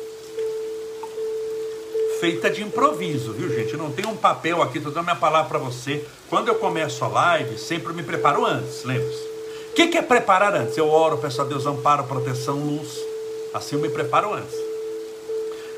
Feita 2.18 2.50
de 2.50 2.62
improviso, 2.62 3.32
viu, 3.32 3.48
gente? 3.48 3.76
não 3.76 3.92
tenho 3.92 4.08
um 4.08 4.16
papel 4.16 4.62
aqui, 4.62 4.78
estou 4.78 4.92
dando 4.92 5.04
minha 5.04 5.16
palavra 5.16 5.48
para 5.48 5.58
você. 5.58 6.04
Quando 6.28 6.48
eu 6.48 6.56
começo 6.56 7.04
a 7.04 7.08
live, 7.08 7.58
sempre 7.58 7.92
me 7.92 8.02
preparo 8.02 8.44
antes, 8.44 8.82
lembre-se. 8.82 9.22
O 9.70 9.74
que, 9.74 9.88
que 9.88 9.98
é 9.98 10.02
preparar 10.02 10.54
antes? 10.54 10.76
Eu 10.76 10.88
oro, 10.88 11.18
peço 11.18 11.42
a 11.42 11.44
Deus 11.44 11.66
amparo, 11.66 12.04
proteção, 12.04 12.56
luz. 12.56 12.98
Assim 13.52 13.76
eu 13.76 13.82
me 13.82 13.88
preparo 13.88 14.32
antes. 14.32 14.56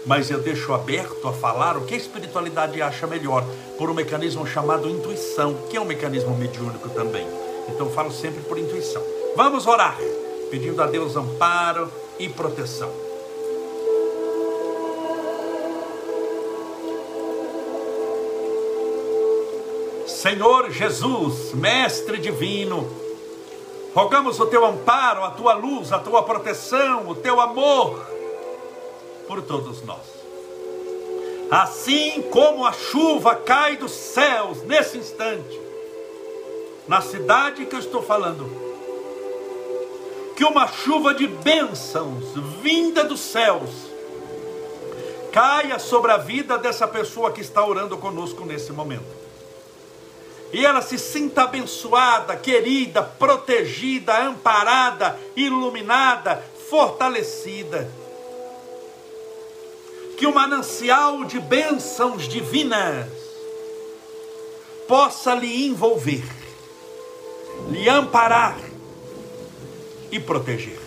Mas 0.07 0.31
eu 0.31 0.39
deixo 0.39 0.73
aberto 0.73 1.27
a 1.27 1.33
falar 1.33 1.77
o 1.77 1.85
que 1.85 1.95
a 1.95 1.99
espiritualidade 1.99 2.81
acha 2.81 3.07
melhor, 3.07 3.45
por 3.77 3.91
um 3.91 3.95
mecanismo 3.95 4.47
chamado 4.47 4.89
intuição, 4.89 5.55
que 5.69 5.77
é 5.77 5.81
um 5.81 5.85
mecanismo 5.85 6.37
mediúnico 6.37 6.89
também. 6.91 7.27
Então 7.69 7.87
eu 7.87 7.93
falo 7.93 8.13
sempre 8.13 8.41
por 8.43 8.57
intuição. 8.57 9.03
Vamos 9.35 9.67
orar 9.67 9.99
pedindo 10.51 10.83
a 10.83 10.87
Deus 10.87 11.17
amparo 11.17 11.91
e 12.19 12.29
proteção. 12.29 12.93
Senhor 20.07 20.71
Jesus, 20.71 21.53
Mestre 21.53 22.19
Divino, 22.19 22.91
rogamos 23.95 24.41
o 24.41 24.47
teu 24.47 24.65
amparo, 24.65 25.23
a 25.23 25.31
tua 25.31 25.55
luz, 25.55 25.93
a 25.93 25.99
tua 25.99 26.23
proteção, 26.23 27.09
o 27.09 27.15
teu 27.15 27.41
amor 27.41 28.05
por 29.29 29.43
todos 29.43 29.83
nós. 29.85 30.17
Assim 31.51 32.23
como 32.23 32.67
a 32.67 32.73
chuva 32.73 33.37
cai 33.37 33.77
dos 33.77 33.93
céus 33.93 34.63
nesse 34.63 34.99
instante, 34.99 35.61
na 36.89 37.01
cidade 37.01 37.67
que 37.67 37.77
eu 37.77 37.81
estou 37.81 38.03
falando, 38.03 38.66
que 40.37 40.45
uma 40.45 40.69
chuva 40.69 41.15
de 41.15 41.27
bênçãos 41.27 42.35
vinda 42.63 43.03
dos 43.03 43.21
céus 43.21 43.71
caia 45.33 45.79
sobre 45.79 46.13
a 46.13 46.19
vida 46.19 46.59
dessa 46.59 46.87
pessoa 46.87 47.33
que 47.33 47.41
está 47.41 47.65
orando 47.67 47.97
conosco 47.97 48.45
nesse 48.45 48.71
momento. 48.71 49.17
E 50.53 50.65
ela 50.65 50.83
se 50.83 50.99
sinta 50.99 51.43
abençoada, 51.43 52.37
querida, 52.37 53.03
protegida, 53.03 54.17
amparada, 54.19 55.19
iluminada, 55.35 56.43
fortalecida. 56.69 57.91
Que 60.19 60.27
o 60.27 60.35
manancial 60.35 61.25
de 61.25 61.41
bênçãos 61.41 62.29
divinas 62.29 63.09
possa 64.87 65.35
lhe 65.35 65.67
envolver, 65.67 66.25
lhe 67.71 67.89
amparar, 67.89 68.57
e 70.17 70.21
proteger. 70.21 70.79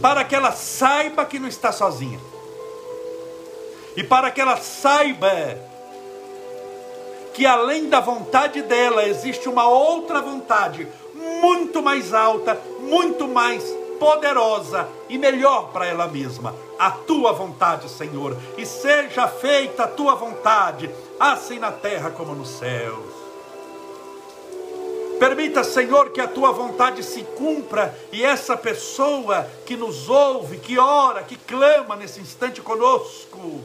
Para 0.00 0.24
que 0.24 0.34
ela 0.34 0.52
saiba 0.52 1.24
que 1.24 1.38
não 1.38 1.48
está 1.48 1.70
sozinha. 1.70 2.18
E 3.96 4.02
para 4.02 4.30
que 4.30 4.40
ela 4.40 4.56
saiba 4.56 5.30
que 7.32 7.46
além 7.46 7.88
da 7.88 8.00
vontade 8.00 8.60
dela 8.62 9.06
existe 9.06 9.48
uma 9.48 9.68
outra 9.68 10.20
vontade 10.20 10.86
muito 11.14 11.82
mais 11.82 12.12
alta, 12.12 12.60
muito 12.80 13.28
mais 13.28 13.64
poderosa 13.98 14.88
e 15.08 15.16
melhor 15.16 15.70
para 15.72 15.86
ela 15.86 16.08
mesma. 16.08 16.54
A 16.78 16.90
tua 16.90 17.32
vontade, 17.32 17.88
Senhor, 17.88 18.36
e 18.58 18.66
seja 18.66 19.28
feita 19.28 19.84
a 19.84 19.88
tua 19.88 20.16
vontade, 20.16 20.90
assim 21.20 21.58
na 21.58 21.70
terra 21.70 22.10
como 22.10 22.34
nos 22.34 22.48
céus. 22.48 23.21
Permita, 25.22 25.62
Senhor, 25.62 26.10
que 26.10 26.20
a 26.20 26.26
tua 26.26 26.50
vontade 26.50 27.00
se 27.00 27.22
cumpra 27.22 27.96
e 28.10 28.24
essa 28.24 28.56
pessoa 28.56 29.48
que 29.64 29.76
nos 29.76 30.08
ouve, 30.08 30.58
que 30.58 30.76
ora, 30.80 31.22
que 31.22 31.36
clama 31.36 31.94
nesse 31.94 32.18
instante 32.18 32.60
conosco, 32.60 33.62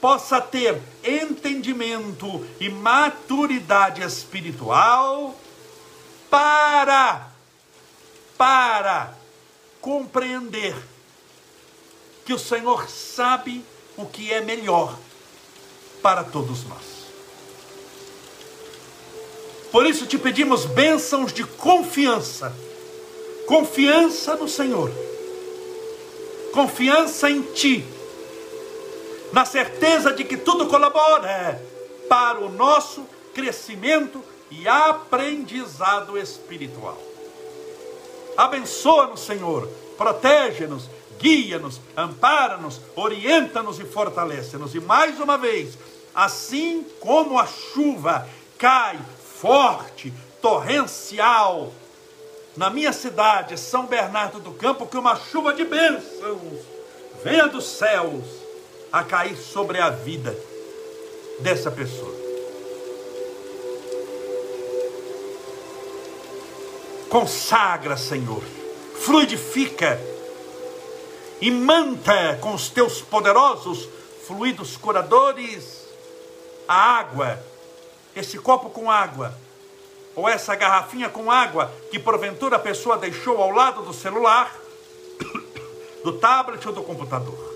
possa 0.00 0.40
ter 0.40 0.80
entendimento 1.02 2.46
e 2.60 2.68
maturidade 2.68 4.02
espiritual 4.02 5.34
para 6.30 7.28
para 8.38 9.18
compreender 9.80 10.76
que 12.24 12.32
o 12.32 12.38
Senhor 12.38 12.88
sabe 12.88 13.64
o 13.96 14.06
que 14.06 14.32
é 14.32 14.40
melhor 14.40 14.96
para 16.00 16.22
todos 16.22 16.62
nós. 16.68 16.95
Por 19.76 19.84
isso 19.84 20.06
te 20.06 20.16
pedimos 20.16 20.64
bênçãos 20.64 21.34
de 21.34 21.44
confiança. 21.44 22.50
Confiança 23.44 24.34
no 24.34 24.48
Senhor. 24.48 24.90
Confiança 26.50 27.28
em 27.28 27.42
Ti. 27.42 27.84
Na 29.34 29.44
certeza 29.44 30.14
de 30.14 30.24
que 30.24 30.38
tudo 30.38 30.64
colabora 30.64 31.62
para 32.08 32.40
o 32.40 32.48
nosso 32.48 33.04
crescimento 33.34 34.24
e 34.50 34.66
aprendizado 34.66 36.16
espiritual. 36.16 36.98
Abençoa-nos, 38.34 39.26
Senhor. 39.26 39.68
Protege-nos, 39.98 40.88
guia-nos, 41.18 41.82
ampara-nos, 41.94 42.80
orienta-nos 42.94 43.78
e 43.78 43.84
fortalece-nos. 43.84 44.74
E 44.74 44.80
mais 44.80 45.20
uma 45.20 45.36
vez, 45.36 45.76
assim 46.14 46.82
como 46.98 47.38
a 47.38 47.46
chuva 47.46 48.26
cai 48.56 48.98
forte, 49.40 50.12
torrencial, 50.40 51.72
na 52.56 52.70
minha 52.70 52.92
cidade, 52.92 53.58
São 53.58 53.86
Bernardo 53.86 54.40
do 54.40 54.52
Campo, 54.52 54.86
que 54.86 54.96
uma 54.96 55.16
chuva 55.16 55.52
de 55.52 55.64
bênçãos 55.64 56.64
venha 57.22 57.46
dos 57.46 57.66
céus 57.66 58.24
a 58.90 59.04
cair 59.04 59.36
sobre 59.36 59.78
a 59.78 59.90
vida 59.90 60.36
dessa 61.40 61.70
pessoa. 61.70 62.14
Consagra, 67.10 67.96
Senhor, 67.96 68.42
fluidifica 69.00 70.00
e 71.40 71.50
manta 71.50 72.38
com 72.40 72.54
os 72.54 72.68
teus 72.70 73.02
poderosos 73.02 73.88
fluidos 74.26 74.76
curadores 74.76 75.86
a 76.66 76.74
água 76.98 77.38
esse 78.16 78.38
copo 78.38 78.70
com 78.70 78.90
água, 78.90 79.34
ou 80.14 80.26
essa 80.26 80.56
garrafinha 80.56 81.10
com 81.10 81.30
água 81.30 81.70
que 81.90 81.98
porventura 81.98 82.56
a 82.56 82.58
pessoa 82.58 82.96
deixou 82.96 83.42
ao 83.42 83.50
lado 83.50 83.82
do 83.82 83.92
celular, 83.92 84.56
do 86.02 86.14
tablet 86.14 86.66
ou 86.66 86.72
do 86.72 86.82
computador. 86.82 87.54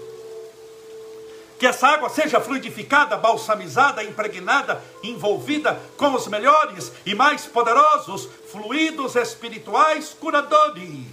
que 1.59 1.67
essa 1.67 1.89
água 1.89 2.09
seja 2.09 2.41
fluidificada, 2.41 3.19
balsamizada, 3.19 4.03
impregnada, 4.03 4.83
envolvida 5.03 5.79
com 5.97 6.15
os 6.15 6.27
melhores 6.27 6.91
e 7.05 7.15
mais 7.15 7.45
poderosos 7.45 8.29
fluidos 8.51 9.15
espirituais 9.15 10.17
curadores. 10.19 11.05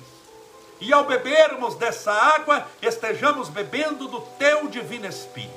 E 0.79 0.93
ao 0.93 1.03
bebermos 1.03 1.75
dessa 1.75 2.13
água, 2.13 2.65
estejamos 2.81 3.49
bebendo 3.49 4.07
do 4.07 4.21
teu 4.39 4.69
divino 4.69 5.07
Espírito. 5.07 5.56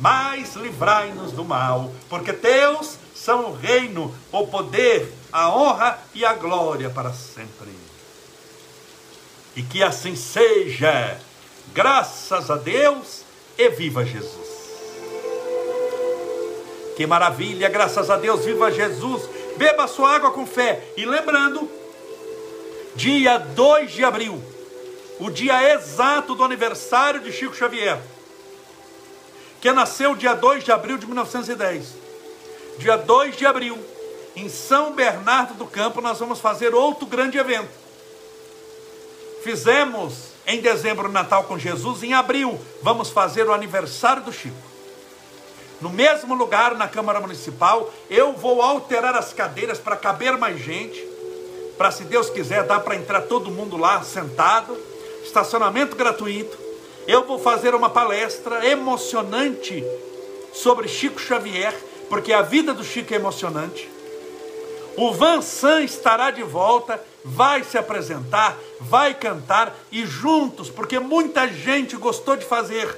mas 0.00 0.54
livrai-nos 0.54 1.32
do 1.32 1.44
mal, 1.44 1.92
porque 2.08 2.32
teus 2.32 2.98
são 3.14 3.50
o 3.50 3.54
reino, 3.54 4.14
o 4.30 4.46
poder, 4.46 5.12
a 5.32 5.50
honra 5.50 5.98
e 6.14 6.24
a 6.24 6.34
glória 6.34 6.88
para 6.88 7.12
sempre. 7.12 7.76
E 9.56 9.62
que 9.62 9.82
assim 9.82 10.14
seja. 10.14 11.18
Graças 11.74 12.50
a 12.50 12.56
Deus 12.56 13.22
e 13.58 13.68
viva 13.70 14.04
Jesus. 14.04 14.48
Que 16.96 17.06
maravilha, 17.06 17.68
graças 17.68 18.08
a 18.08 18.16
Deus, 18.16 18.44
viva 18.44 18.70
Jesus. 18.70 19.28
Beba 19.56 19.86
sua 19.86 20.14
água 20.14 20.30
com 20.30 20.46
fé. 20.46 20.92
E 20.96 21.04
lembrando, 21.04 21.68
dia 22.94 23.38
2 23.38 23.92
de 23.92 24.04
abril, 24.04 24.42
o 25.20 25.30
dia 25.30 25.74
exato 25.74 26.34
do 26.34 26.44
aniversário 26.44 27.20
de 27.20 27.32
Chico 27.32 27.54
Xavier, 27.54 28.00
que 29.60 29.72
nasceu 29.72 30.14
dia 30.14 30.34
2 30.34 30.64
de 30.64 30.72
abril 30.72 30.98
de 30.98 31.06
1910. 31.06 31.94
Dia 32.78 32.96
2 32.96 33.36
de 33.36 33.44
abril, 33.44 33.78
em 34.36 34.48
São 34.48 34.92
Bernardo 34.92 35.54
do 35.54 35.66
Campo, 35.66 36.00
nós 36.00 36.18
vamos 36.18 36.38
fazer 36.40 36.74
outro 36.74 37.06
grande 37.06 37.38
evento 37.38 37.88
Fizemos 39.42 40.32
em 40.46 40.60
dezembro 40.60 41.08
o 41.08 41.12
Natal 41.12 41.44
com 41.44 41.58
Jesus, 41.58 42.02
em 42.02 42.12
abril 42.12 42.58
vamos 42.82 43.10
fazer 43.10 43.46
o 43.46 43.52
aniversário 43.52 44.22
do 44.22 44.32
Chico. 44.32 44.56
No 45.80 45.90
mesmo 45.90 46.34
lugar, 46.34 46.74
na 46.74 46.88
Câmara 46.88 47.20
Municipal, 47.20 47.92
eu 48.10 48.32
vou 48.32 48.60
alterar 48.60 49.14
as 49.14 49.32
cadeiras 49.32 49.78
para 49.78 49.96
caber 49.96 50.36
mais 50.36 50.60
gente, 50.60 51.00
para 51.76 51.92
se 51.92 52.02
Deus 52.02 52.28
quiser 52.28 52.64
dar 52.64 52.80
para 52.80 52.96
entrar 52.96 53.22
todo 53.22 53.50
mundo 53.50 53.76
lá 53.76 54.02
sentado, 54.02 54.76
estacionamento 55.22 55.94
gratuito. 55.94 56.67
Eu 57.08 57.24
vou 57.24 57.38
fazer 57.38 57.74
uma 57.74 57.88
palestra 57.88 58.68
emocionante 58.68 59.82
sobre 60.52 60.86
Chico 60.86 61.18
Xavier, 61.18 61.74
porque 62.10 62.34
a 62.34 62.42
vida 62.42 62.74
do 62.74 62.84
Chico 62.84 63.14
é 63.14 63.16
emocionante. 63.16 63.88
O 64.94 65.10
Vansan 65.14 65.80
estará 65.80 66.30
de 66.30 66.42
volta, 66.42 67.02
vai 67.24 67.64
se 67.64 67.78
apresentar, 67.78 68.58
vai 68.78 69.14
cantar 69.14 69.74
e 69.90 70.04
juntos, 70.04 70.68
porque 70.68 70.98
muita 70.98 71.48
gente 71.48 71.96
gostou 71.96 72.36
de 72.36 72.44
fazer. 72.44 72.94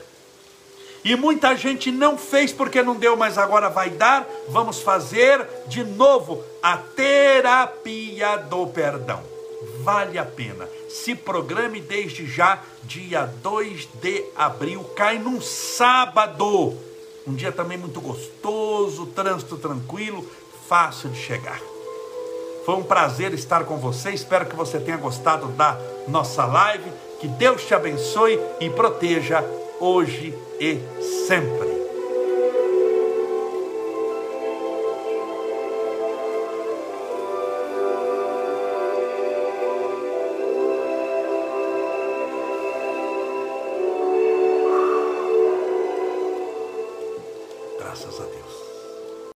E 1.05 1.15
muita 1.15 1.55
gente 1.55 1.93
não 1.93 2.19
fez 2.19 2.53
porque 2.53 2.83
não 2.83 2.97
deu, 2.97 3.17
mas 3.17 3.39
agora 3.39 3.71
vai 3.71 3.91
dar. 3.91 4.27
Vamos 4.49 4.83
fazer 4.83 5.47
de 5.69 5.85
novo 5.85 6.43
a 6.61 6.77
terapia 6.77 8.39
do 8.39 8.67
perdão. 8.67 9.40
Vale 9.83 10.19
a 10.19 10.25
pena. 10.25 10.69
Se 10.89 11.15
programe 11.15 11.81
desde 11.81 12.27
já, 12.27 12.61
dia 12.83 13.25
2 13.43 13.89
de 14.03 14.25
abril, 14.37 14.85
cai 14.97 15.19
num 15.19 15.41
sábado. 15.41 16.75
Um 17.27 17.35
dia 17.35 17.53
também 17.53 17.79
muito 17.79 18.01
gostoso, 18.01 19.07
trânsito 19.07 19.57
tranquilo, 19.57 20.27
fácil 20.69 21.11
de 21.11 21.19
chegar. 21.19 21.61
Foi 22.65 22.75
um 22.75 22.83
prazer 22.83 23.33
estar 23.33 23.65
com 23.65 23.79
você. 23.79 24.11
Espero 24.11 24.47
que 24.47 24.57
você 24.57 24.79
tenha 24.79 24.97
gostado 24.97 25.49
da 25.49 25.79
nossa 26.09 26.45
live. 26.45 26.91
Que 27.21 27.29
Deus 27.29 27.65
te 27.65 27.75
abençoe 27.75 28.39
e 28.61 28.69
proteja 28.71 29.43
hoje 29.81 30.35
e 30.59 30.79
sempre. 31.27 31.70